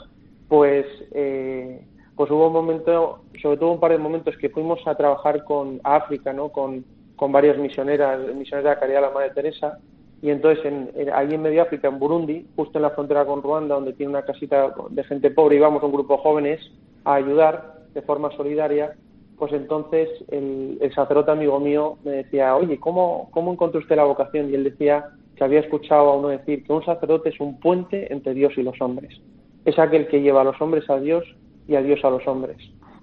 [0.48, 1.84] pues, eh,
[2.16, 5.80] pues hubo un momento, sobre todo un par de momentos que fuimos a trabajar con
[5.84, 6.50] África, ¿no?
[6.50, 6.86] Con,
[7.16, 9.80] con varias misioneras, misioneras de la caridad de la Madre Teresa,
[10.22, 13.42] y entonces en, en, allí en Medio África, en Burundi, justo en la frontera con
[13.42, 16.72] Ruanda, donde tiene una casita de gente pobre, íbamos un grupo de jóvenes
[17.06, 18.94] a ayudar de forma solidaria,
[19.42, 24.52] pues entonces el, sacerdote amigo mío me decía, oye, ¿cómo, ¿cómo encontró usted la vocación?
[24.52, 25.04] Y él decía
[25.36, 28.62] que había escuchado a uno decir que un sacerdote es un puente entre Dios y
[28.62, 29.20] los hombres.
[29.66, 31.24] Es aquel que lleva a los hombres a Dios
[31.68, 32.58] y a Dios a los hombres.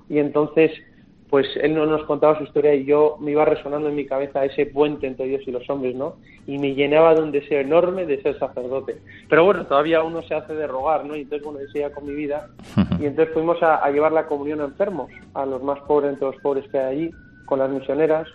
[0.08, 0.70] Y entonces,
[1.30, 4.44] pues él no nos contaba su historia y yo me iba resonando en mi cabeza
[4.44, 6.14] ese puente entre Dios y los hombres, ¿no?
[6.46, 8.96] Y me llenaba de un deseo enorme de ser sacerdote.
[9.28, 11.14] Pero bueno, todavía uno se hace de rogar, ¿no?
[11.16, 12.48] Y entonces, bueno, decía con mi vida.
[13.00, 16.26] Y entonces fuimos a, a llevar la comunión a enfermos, a los más pobres entre
[16.28, 17.10] los pobres que hay allí.
[17.46, 18.26] con las misioneras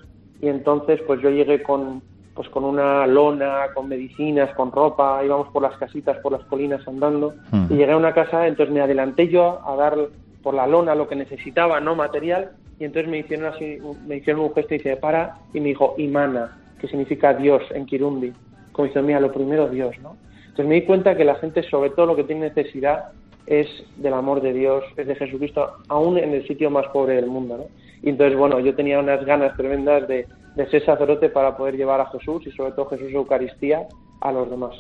[0.42, 2.02] y entonces pues yo llegué con
[2.36, 6.82] pues con una lona, con medicinas, con ropa, íbamos por las casitas, por las colinas
[6.88, 7.66] andando Mm.
[7.70, 9.96] y llegué a una casa, entonces me adelanté yo a dar
[10.42, 14.44] por la lona lo que necesitaba, no material, y entonces me hicieron así, me hicieron
[14.44, 18.34] un gesto y dice, para, y me dijo, Imana, que significa Dios en Kirundi,
[18.72, 20.18] como diciendo, mira, lo primero Dios, ¿no?
[20.42, 23.12] Entonces me di cuenta que la gente sobre todo lo que tiene necesidad
[23.46, 27.28] es del amor de Dios, es de Jesucristo, aún en el sitio más pobre del
[27.28, 27.66] mundo, ¿no?
[28.02, 32.02] Y entonces, bueno, yo tenía unas ganas tremendas de, de ser sacerdote para poder llevar
[32.02, 33.88] a Jesús y sobre todo Jesús Eucaristía
[34.22, 34.72] a los demás.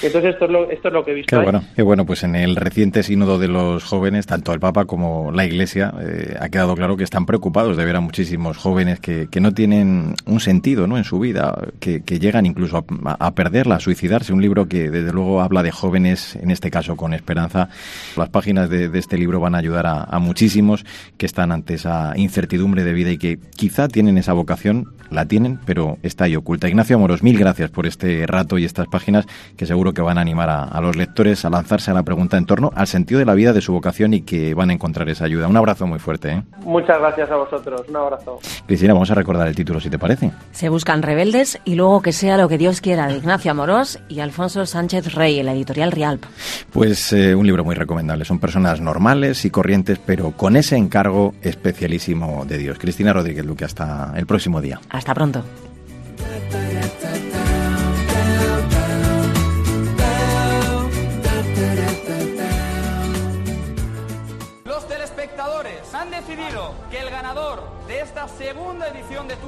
[0.00, 1.42] Entonces esto es lo, esto es lo que he visto Qué ahí.
[1.42, 2.06] bueno, qué bueno.
[2.06, 6.36] Pues en el reciente sínodo de los jóvenes, tanto el Papa como la Iglesia, eh,
[6.40, 10.14] ha quedado claro que están preocupados de ver a muchísimos jóvenes que, que no tienen
[10.24, 10.98] un sentido ¿no?
[10.98, 14.32] en su vida, que, que llegan incluso a, a, perderla, a suicidarse.
[14.32, 17.68] Un libro que desde luego habla de jóvenes, en este caso con esperanza.
[18.16, 20.84] Las páginas de, de este libro van a ayudar a, a muchísimos
[21.16, 25.58] que están ante esa incertidumbre de vida y que quizá tienen esa vocación, la tienen,
[25.64, 26.68] pero está ahí oculta.
[26.68, 30.20] Ignacio Moros, mil gracias por este rato y estas páginas que seguro que van a
[30.20, 33.26] animar a, a, los lectores a lanzarse a la pregunta en torno al sentido de
[33.26, 35.48] la vida, de su vocación y que van a encontrar esa ayuda.
[35.48, 36.30] Un abrazo muy fuerte.
[36.30, 36.42] ¿eh?
[36.64, 37.82] Muchas gracias a vosotros.
[37.88, 38.38] Un abrazo.
[38.66, 40.32] Cristina, vamos a recordar el título si te parece.
[40.52, 44.20] Se buscan rebeldes y luego que sea lo que Dios quiera de Ignacio Amorós y
[44.20, 46.24] Alfonso Sánchez Rey, en la editorial Rialp.
[46.72, 48.24] Pues eh, un libro muy recomendable.
[48.24, 52.78] Son personas normales y corrientes, pero con ese encargo especialísimo de Dios.
[52.78, 54.80] Cristina Rodríguez Luque, hasta el próximo día.
[54.90, 55.42] Hasta pronto.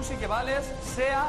[0.05, 0.65] Sí que vales
[0.95, 1.29] sea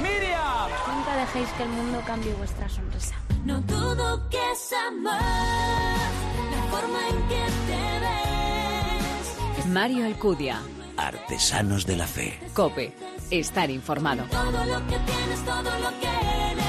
[0.00, 0.70] Miriam.
[0.94, 3.16] Nunca dejéis que el mundo cambie vuestra sonrisa.
[3.44, 9.66] No dudo que es amor la forma en que te ves.
[9.66, 10.60] Mario Alcudia.
[10.96, 12.38] Artesanos de la fe.
[12.54, 12.94] Cope.
[13.30, 14.24] Estar informado.
[14.24, 16.08] Todo lo que tienes, todo lo que
[16.50, 16.62] eres.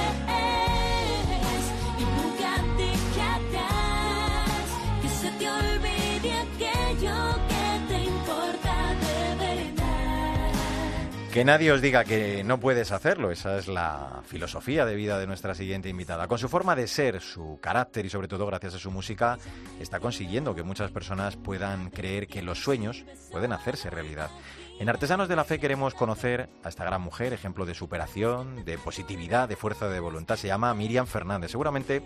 [2.00, 4.68] Y nunca dejarás
[5.02, 6.46] que se te olvide
[11.34, 15.26] Que nadie os diga que no puedes hacerlo, esa es la filosofía de vida de
[15.26, 16.28] nuestra siguiente invitada.
[16.28, 19.40] Con su forma de ser, su carácter y sobre todo gracias a su música,
[19.80, 24.30] está consiguiendo que muchas personas puedan creer que los sueños pueden hacerse realidad.
[24.80, 28.78] En Artesanos de la Fe queremos conocer a esta gran mujer, ejemplo de superación, de
[28.78, 30.36] positividad, de fuerza de voluntad.
[30.36, 31.52] Se llama Miriam Fernández.
[31.52, 32.02] Seguramente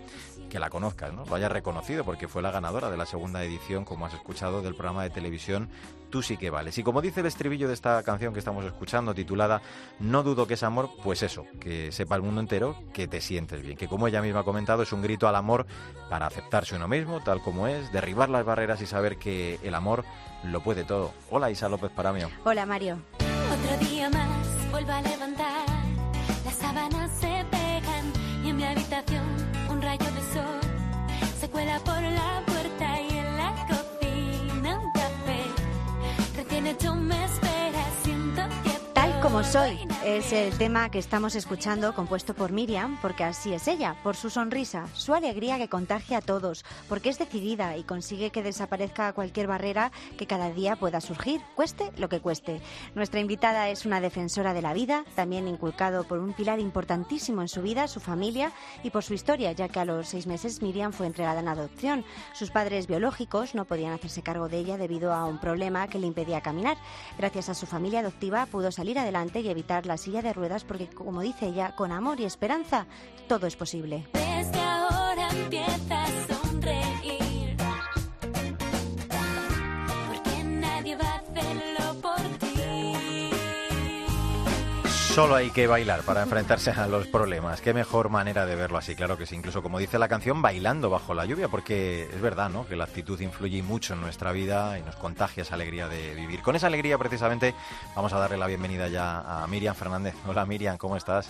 [0.50, 1.24] que la conozcas, ¿no?
[1.24, 4.74] Lo hayas reconocido porque fue la ganadora de la segunda edición, como has escuchado, del
[4.74, 5.70] programa de televisión
[6.10, 6.78] Tú sí que vales.
[6.78, 9.60] Y como dice el estribillo de esta canción que estamos escuchando, titulada
[10.00, 13.60] No dudo que es amor, pues eso, que sepa el mundo entero que te sientes
[13.60, 13.76] bien.
[13.76, 15.66] Que como ella misma ha comentado, es un grito al amor
[16.08, 20.04] para aceptarse uno mismo, tal como es, derribar las barreras y saber que el amor
[20.44, 21.12] lo puede todo.
[21.30, 22.30] Hola Isa López Paramio.
[22.44, 22.98] Hola Mario.
[23.18, 25.66] Otro día más vuelvo a levantar,
[26.44, 28.12] las sábanas se pegan
[28.44, 29.24] y en mi habitación
[29.70, 30.60] un rayo de sol
[31.40, 31.97] se cuela por
[39.22, 43.96] como soy es el tema que estamos escuchando compuesto por Miriam, porque así es ella,
[44.02, 48.42] por su sonrisa, su alegría que contagia a todos, porque es decidida y consigue que
[48.42, 52.60] desaparezca cualquier barrera que cada día pueda surgir, cueste lo que cueste.
[52.94, 57.48] Nuestra invitada es una defensora de la vida, también inculcado por un pilar importantísimo en
[57.48, 58.52] su vida, su familia
[58.84, 62.04] y por su historia, ya que a los seis meses Miriam fue entregada en adopción.
[62.34, 66.06] Sus padres biológicos no podían hacerse cargo de ella debido a un problema que le
[66.06, 66.76] impedía caminar.
[67.18, 69.07] Gracias a su familia adoptiva pudo salir adelante
[69.40, 72.86] y evitar la silla de ruedas porque, como dice ella, con amor y esperanza
[73.28, 74.06] todo es posible.
[85.18, 87.60] Solo hay que bailar para enfrentarse a los problemas.
[87.60, 89.34] Qué mejor manera de verlo así, claro que sí.
[89.34, 92.68] Incluso como dice la canción, bailando bajo la lluvia, porque es verdad, ¿no?
[92.68, 96.40] Que la actitud influye mucho en nuestra vida y nos contagia esa alegría de vivir.
[96.40, 97.52] Con esa alegría, precisamente,
[97.96, 100.14] vamos a darle la bienvenida ya a Miriam Fernández.
[100.24, 101.28] Hola Miriam, ¿cómo estás?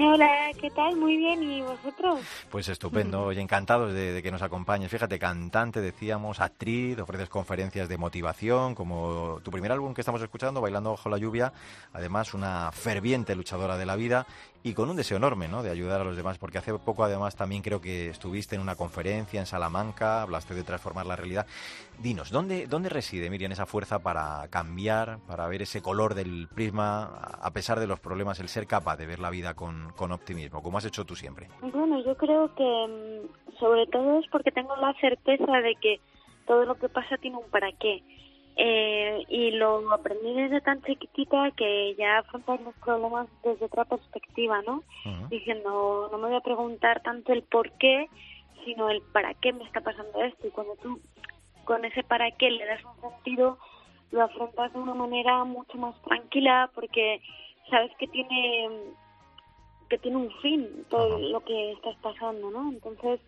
[0.00, 0.96] Hola, ¿qué tal?
[0.96, 2.20] Muy bien, ¿y vosotros?
[2.50, 4.88] Pues estupendo, y encantados de, de, que nos acompañes.
[4.92, 10.60] Fíjate, cantante, decíamos, actriz, ofreces conferencias de motivación, como tu primer álbum que estamos escuchando,
[10.60, 11.52] Bailando bajo la lluvia,
[11.92, 14.24] además una ferviente luchadora de la vida
[14.62, 17.36] y con un deseo enorme, ¿no?, de ayudar a los demás, porque hace poco además
[17.36, 21.46] también creo que estuviste en una conferencia en Salamanca, hablaste de transformar la realidad.
[22.02, 27.04] Dinos, ¿dónde, dónde reside, Miriam, esa fuerza para cambiar, para ver ese color del prisma,
[27.40, 30.62] a pesar de los problemas, el ser capaz de ver la vida con, con optimismo,
[30.62, 31.48] como has hecho tú siempre?
[31.60, 36.00] Bueno, yo creo que mm, sobre todo es porque tengo la certeza de que
[36.46, 38.02] todo lo que pasa tiene un para qué.
[38.60, 44.60] Eh, y lo aprendí desde tan chiquitita que ya afrontar los problemas desde otra perspectiva,
[44.62, 44.82] ¿no?
[45.30, 48.08] Diciendo, no me voy a preguntar tanto el por qué,
[48.64, 50.48] sino el para qué me está pasando esto.
[50.48, 51.00] Y cuando tú
[51.64, 53.58] con ese para qué le das un sentido,
[54.10, 57.20] lo afrontas de una manera mucho más tranquila porque
[57.70, 58.68] sabes que tiene
[59.88, 62.70] que tiene un fin todo lo que estás pasando, ¿no?
[62.72, 63.20] Entonces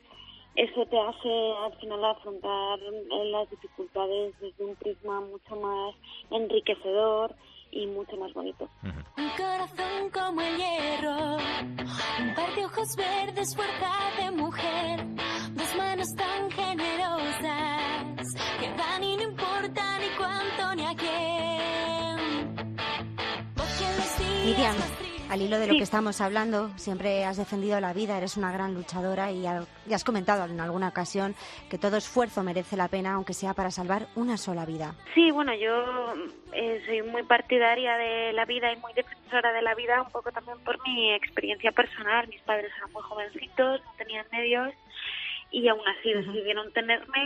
[0.56, 5.94] eso te hace al final afrontar las dificultades desde un prisma mucho más
[6.30, 7.34] enriquecedor
[7.70, 8.68] y mucho más bonito.
[8.82, 15.06] Un corazón como el hierro, un par de ojos verdes, fuerza de mujer,
[15.52, 18.26] dos manos tan generosas
[18.58, 21.40] que dan y no importa ni cuánto ni a quién.
[24.44, 24.74] Miriam,
[25.30, 28.74] al hilo de lo que estamos hablando, siempre has defendido la vida, eres una gran
[28.74, 31.36] luchadora y, has comentado en alguna ocasión
[31.70, 34.96] que todo esfuerzo merece la pena, aunque sea para salvar una sola vida.
[35.14, 36.14] Sí, bueno, yo
[36.52, 40.32] eh, soy muy partidaria de la vida y muy defensora de la vida, un poco
[40.32, 42.26] también por mi experiencia personal.
[42.26, 44.74] Mis padres eran muy jovencitos, no tenían medios
[45.50, 47.18] y aún así decidieron tenerme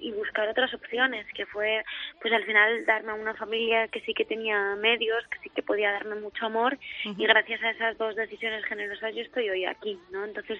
[0.00, 1.84] y, buscar otras opciones, que fue
[2.22, 5.62] pues al final darme a una familia que sí que tenía medios, que sí que
[5.62, 9.98] podía darme mucho amor y gracias a esas dos decisiones generosas yo estoy hoy aquí,
[10.10, 10.24] ¿no?
[10.24, 10.58] Entonces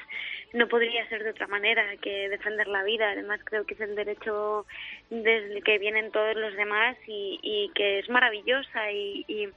[0.52, 3.94] no podría ser de otra manera que defender la vida, además creo que es el
[3.94, 4.66] derecho
[5.08, 9.48] desde que vienen todos los demás y, y que es maravillosa y, y,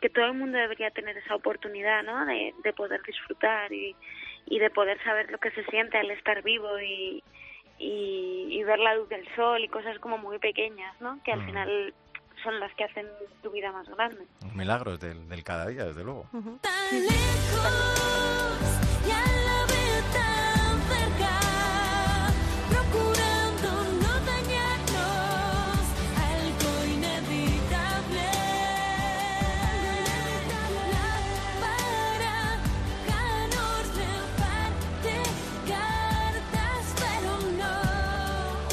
[0.00, 2.24] que todo el mundo debería tener esa oportunidad, ¿no?
[2.24, 3.94] De, de poder disfrutar y
[4.46, 7.22] y de poder saber lo que se siente al estar vivo y,
[7.78, 11.18] y, ver la luz del sol y cosas como muy pequeñas, ¿no?
[11.24, 11.94] Que al final
[12.42, 13.06] son las que hacen
[13.42, 14.26] tu vida más grande.
[14.54, 16.26] Milagros del, del cada día, desde luego.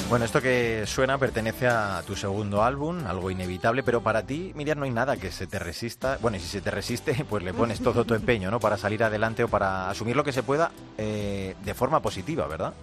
[0.10, 4.80] Bueno, esto que suena pertenece a tu segundo álbum, algo inevitable, pero para ti, Miriam,
[4.80, 6.18] no hay nada que se te resista.
[6.22, 8.62] Bueno, y si se te resiste, pues le pones todo tu empeño, ¿no?
[8.62, 12.74] Para salir adelante o para asumir lo que se pueda eh, de forma positiva, ¿verdad?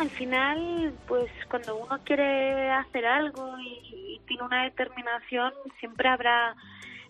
[0.00, 6.56] Al final, pues cuando uno quiere hacer algo y tiene una determinación, siempre habrá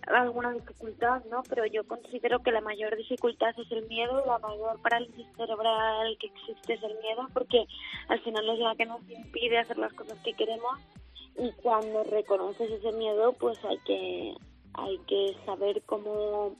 [0.07, 1.43] alguna dificultad, ¿no?
[1.49, 6.29] Pero yo considero que la mayor dificultad es el miedo, la mayor parálisis cerebral que
[6.29, 7.67] existe es el miedo, porque
[8.09, 10.79] al final es la que nos impide hacer las cosas que queremos
[11.37, 14.35] y cuando reconoces ese miedo, pues hay que
[14.75, 16.57] hay que saber cómo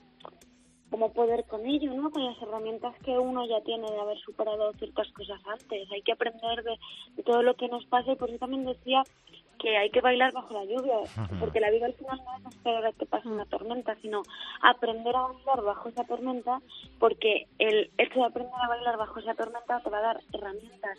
[0.89, 2.09] cómo poder con ello, ¿no?
[2.09, 5.91] Con las herramientas que uno ya tiene de haber superado ciertas cosas antes.
[5.91, 6.79] Hay que aprender de,
[7.15, 9.03] de todo lo que nos pasa y por eso también decía
[9.59, 10.95] que hay que bailar bajo la lluvia,
[11.39, 14.23] porque la vida al final no es esperar a que pase una tormenta, sino
[14.61, 16.61] aprender a bailar bajo esa tormenta,
[16.97, 20.97] porque el hecho de aprender a bailar bajo esa tormenta te va a dar herramientas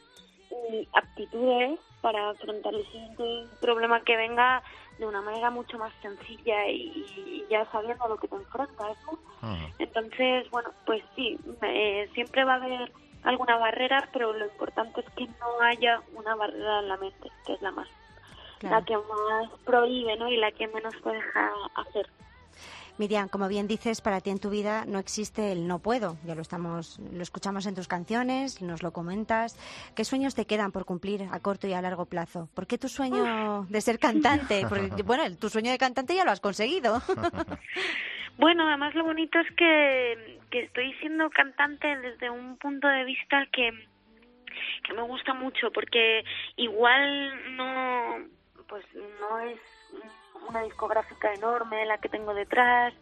[0.72, 4.62] y aptitudes para afrontar el siguiente problema que venga
[4.98, 8.98] de una manera mucho más sencilla y, ya sabiendo lo que te enfrentas.
[9.78, 11.38] Entonces, bueno, pues sí,
[12.14, 12.92] siempre va a haber
[13.22, 17.54] alguna barrera, pero lo importante es que no haya una barrera en la mente, que
[17.54, 17.88] es la más
[18.62, 20.28] la que más prohíbe ¿no?
[20.28, 22.06] y la que menos puede dejar hacer.
[23.00, 26.18] Miriam, como bien dices, para ti en tu vida no existe el no puedo.
[26.26, 29.56] Ya lo estamos, lo escuchamos en tus canciones, nos lo comentas.
[29.96, 32.50] ¿Qué sueños te quedan por cumplir a corto y a largo plazo?
[32.54, 34.66] ¿Por qué tu sueño de ser cantante?
[34.68, 37.00] Porque, bueno, tu sueño de cantante ya lo has conseguido.
[38.38, 43.44] Bueno, además lo bonito es que, que estoy siendo cantante desde un punto de vista
[43.52, 43.70] que,
[44.82, 46.24] que me gusta mucho, porque
[46.56, 48.24] igual no
[48.70, 48.84] pues
[49.20, 49.60] no es
[50.48, 52.94] una discográfica enorme la que tengo detrás,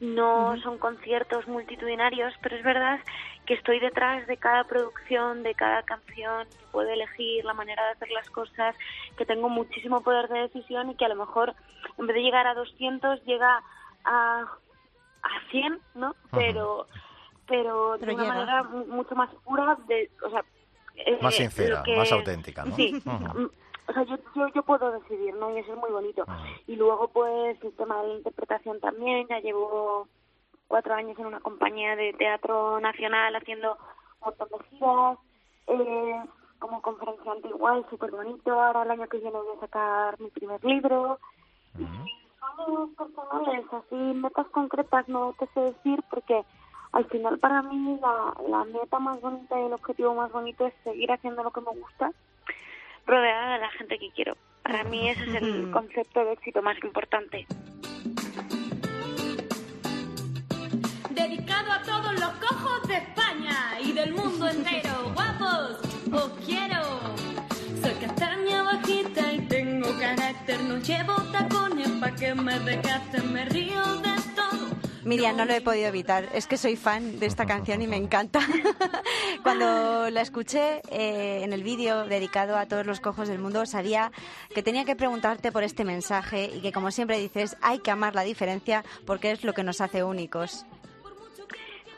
[0.00, 2.98] no son conciertos multitudinarios, pero es verdad
[3.46, 7.92] que estoy detrás de cada producción, de cada canción, que puedo elegir la manera de
[7.92, 8.74] hacer las cosas,
[9.16, 11.54] que tengo muchísimo poder de decisión y que a lo mejor
[11.98, 13.62] en vez de llegar a 200 llega
[14.04, 14.40] a,
[15.22, 16.16] a 100, ¿no?
[16.32, 16.88] Pero
[17.46, 20.44] pero, de una manera mucho más pura, de, o sea,
[21.20, 22.74] más eh, sincera, más auténtica, ¿no?
[22.76, 23.02] Sí,
[23.92, 25.50] o sea, yo, yo, yo puedo decidir, ¿no?
[25.50, 26.24] Y eso es muy bonito.
[26.66, 30.08] Y luego, pues, el tema de la interpretación también, ya llevo
[30.66, 35.18] cuatro años en una compañía de teatro nacional haciendo un montón de giras,
[35.66, 36.22] eh,
[36.58, 38.58] como conferenciante igual, súper bonito.
[38.58, 41.18] Ahora el año que viene voy a sacar mi primer libro.
[41.78, 41.84] Y
[42.56, 46.44] son personales, así, metas concretas no te sé decir porque
[46.92, 50.74] al final para mí la, la meta más bonita y el objetivo más bonito es
[50.84, 52.12] seguir haciendo lo que me gusta
[53.06, 54.36] rodeada de la gente que quiero.
[54.62, 57.46] Para mí ese es el concepto de éxito más importante.
[61.10, 65.10] Dedicado a todos los cojos de España y del mundo entero.
[65.14, 65.78] ¡Guapos!
[66.12, 66.82] ¡Os quiero!
[67.82, 70.60] Soy castaña bajita y tengo carácter.
[70.60, 73.32] No llevo tacones pa' que me desgasten.
[73.32, 74.21] Me río de.
[75.04, 76.24] Miriam, no lo he podido evitar.
[76.32, 78.40] Es que soy fan de esta canción y me encanta.
[79.42, 84.12] Cuando la escuché eh, en el vídeo dedicado a todos los cojos del mundo, sabía
[84.54, 88.14] que tenía que preguntarte por este mensaje y que, como siempre dices, hay que amar
[88.14, 90.64] la diferencia porque es lo que nos hace únicos.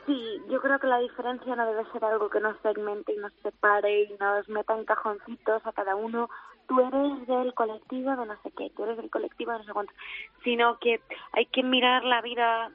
[0.07, 3.33] Sí, yo creo que la diferencia no debe ser algo que nos segmente y nos
[3.43, 6.29] separe y nos meta en cajoncitos a cada uno.
[6.69, 9.73] Tú eres del colectivo de no sé qué, tú eres del colectivo de no sé
[9.73, 9.93] cuánto,
[10.43, 11.01] sino que
[11.33, 12.71] hay que mirar la vida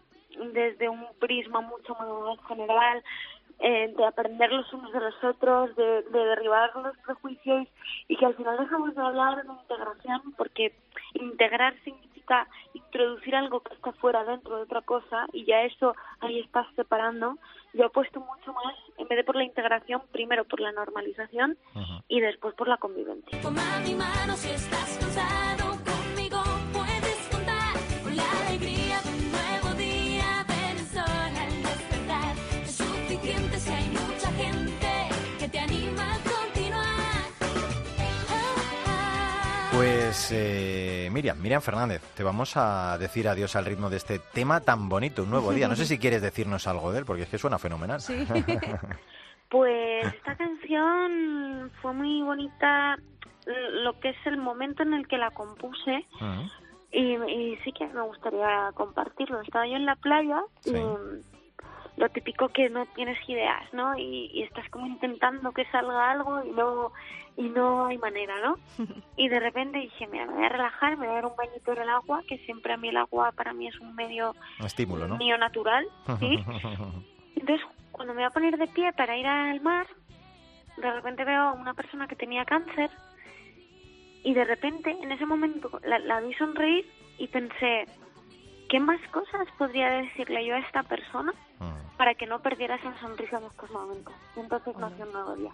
[0.54, 3.04] desde un prisma mucho más general,
[3.60, 7.68] eh, de aprender los unos de los otros, de, de derribar los prejuicios
[8.08, 10.74] y que al final dejamos de hablar de integración porque
[11.14, 16.40] integrar significa introducir algo que está fuera dentro de otra cosa y ya eso ahí
[16.40, 17.38] estás separando.
[17.74, 21.58] Yo apuesto mucho más, en vez de por la integración, primero por la normalización
[22.08, 23.42] y después por la convivencia.
[23.42, 25.69] Toma mi mano si estás cansado
[40.30, 44.60] Pues eh, Miriam, Miriam Fernández, te vamos a decir adiós al ritmo de este tema
[44.60, 45.68] tan bonito, un nuevo día.
[45.68, 48.00] No sé si quieres decirnos algo de él, porque es que suena fenomenal.
[48.00, 48.28] Sí.
[49.50, 53.00] Pues esta canción fue muy bonita,
[53.48, 56.06] lo que es el momento en el que la compuse
[56.92, 59.42] y, y sí que me gustaría compartirlo.
[59.42, 60.74] Estaba yo en la playa y
[62.00, 63.98] lo típico que no tienes ideas, ¿no?
[63.98, 66.94] Y, y estás como intentando que salga algo y no
[67.36, 68.56] y no hay manera, ¿no?
[69.18, 71.74] Y de repente dije, mira, me voy a relajar, me voy a dar un bañito
[71.74, 74.66] en el agua, que siempre a mí el agua para mí es un medio Un
[74.66, 75.18] estímulo, ¿no?
[75.18, 75.86] mío natural,
[76.20, 76.40] ¿sí?
[77.36, 79.88] Entonces, cuando me voy a poner de pie para ir al mar,
[80.78, 82.90] de repente veo a una persona que tenía cáncer
[84.24, 86.86] y de repente, en ese momento, la, la vi sonreír
[87.18, 87.86] y pensé,
[88.70, 91.34] ¿qué más cosas podría decirle yo a esta persona
[92.00, 94.14] para que no perdiera esa sonrisa en estos momentos?
[94.38, 95.52] Y entonces nació un nuevo día.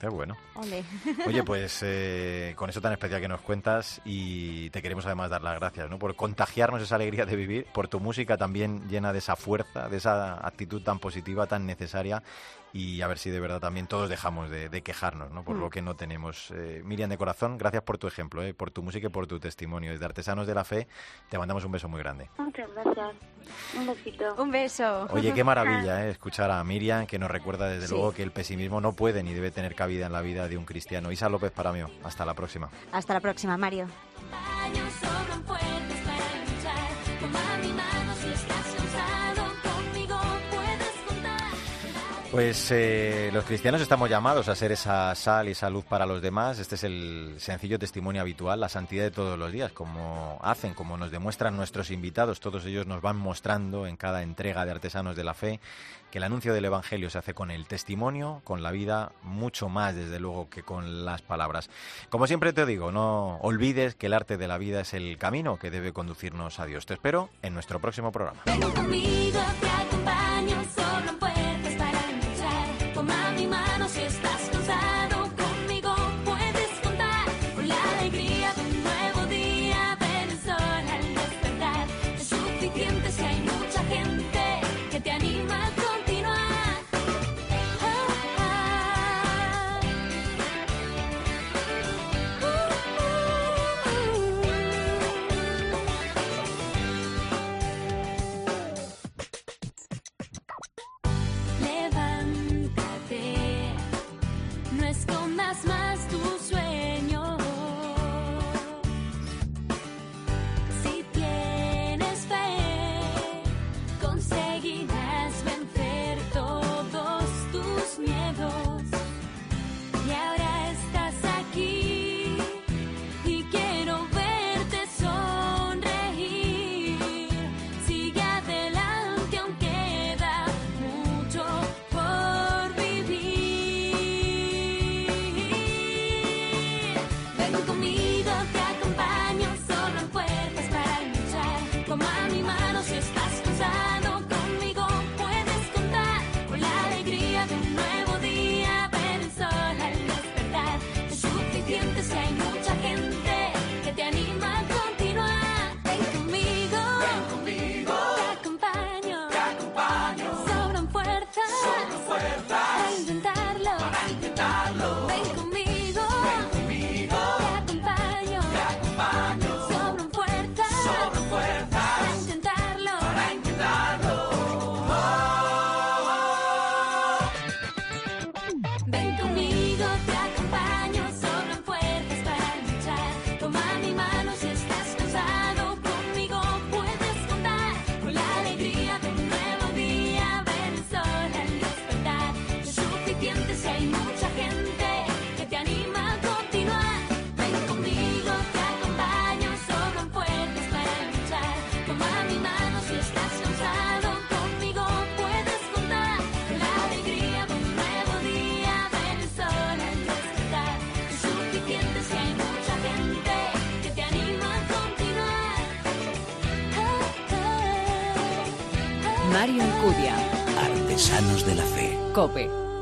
[0.00, 0.36] Qué bueno.
[1.26, 5.42] Oye, pues eh, con eso tan especial que nos cuentas y te queremos además dar
[5.42, 5.98] las gracias ¿no?
[5.98, 9.96] por contagiarnos esa alegría de vivir, por tu música también llena de esa fuerza, de
[9.96, 12.22] esa actitud tan positiva, tan necesaria
[12.72, 15.42] y a ver si de verdad también todos dejamos de, de quejarnos ¿no?
[15.42, 15.60] por Mm.
[15.60, 16.50] lo que no tenemos.
[16.52, 18.54] Eh, Miriam de corazón, gracias por tu ejemplo, ¿eh?
[18.54, 19.90] por tu música y por tu testimonio.
[19.92, 20.86] Desde Artesanos de la Fe
[21.28, 22.28] te mandamos un beso muy grande.
[22.38, 23.10] Muchas gracias.
[23.76, 24.34] Un besito.
[24.42, 25.06] Un beso.
[25.10, 26.10] Oye, qué maravilla ¿eh?
[26.10, 27.94] escuchar a Miriam, que nos recuerda desde Sí.
[27.94, 30.64] luego que el pesimismo no puede ni debe tener cabida en la vida de un
[30.64, 31.10] cristiano.
[31.10, 31.80] Isa López para mí.
[32.04, 32.70] Hasta la próxima.
[32.92, 33.86] Hasta la próxima, Mario.
[42.30, 46.22] Pues eh, los cristianos estamos llamados a ser esa sal y esa luz para los
[46.22, 46.60] demás.
[46.60, 50.96] Este es el sencillo testimonio habitual, la santidad de todos los días, como hacen, como
[50.96, 52.38] nos demuestran nuestros invitados.
[52.38, 55.58] Todos ellos nos van mostrando en cada entrega de Artesanos de la Fe
[56.12, 59.96] que el anuncio del Evangelio se hace con el testimonio, con la vida, mucho más
[59.96, 61.68] desde luego que con las palabras.
[62.10, 65.58] Como siempre te digo, no olvides que el arte de la vida es el camino
[65.58, 66.86] que debe conducirnos a Dios.
[66.86, 68.42] Te espero en nuestro próximo programa.
[68.74, 70.89] conmigo te acompaño sobran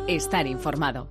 [0.08, 1.07] Estar informado.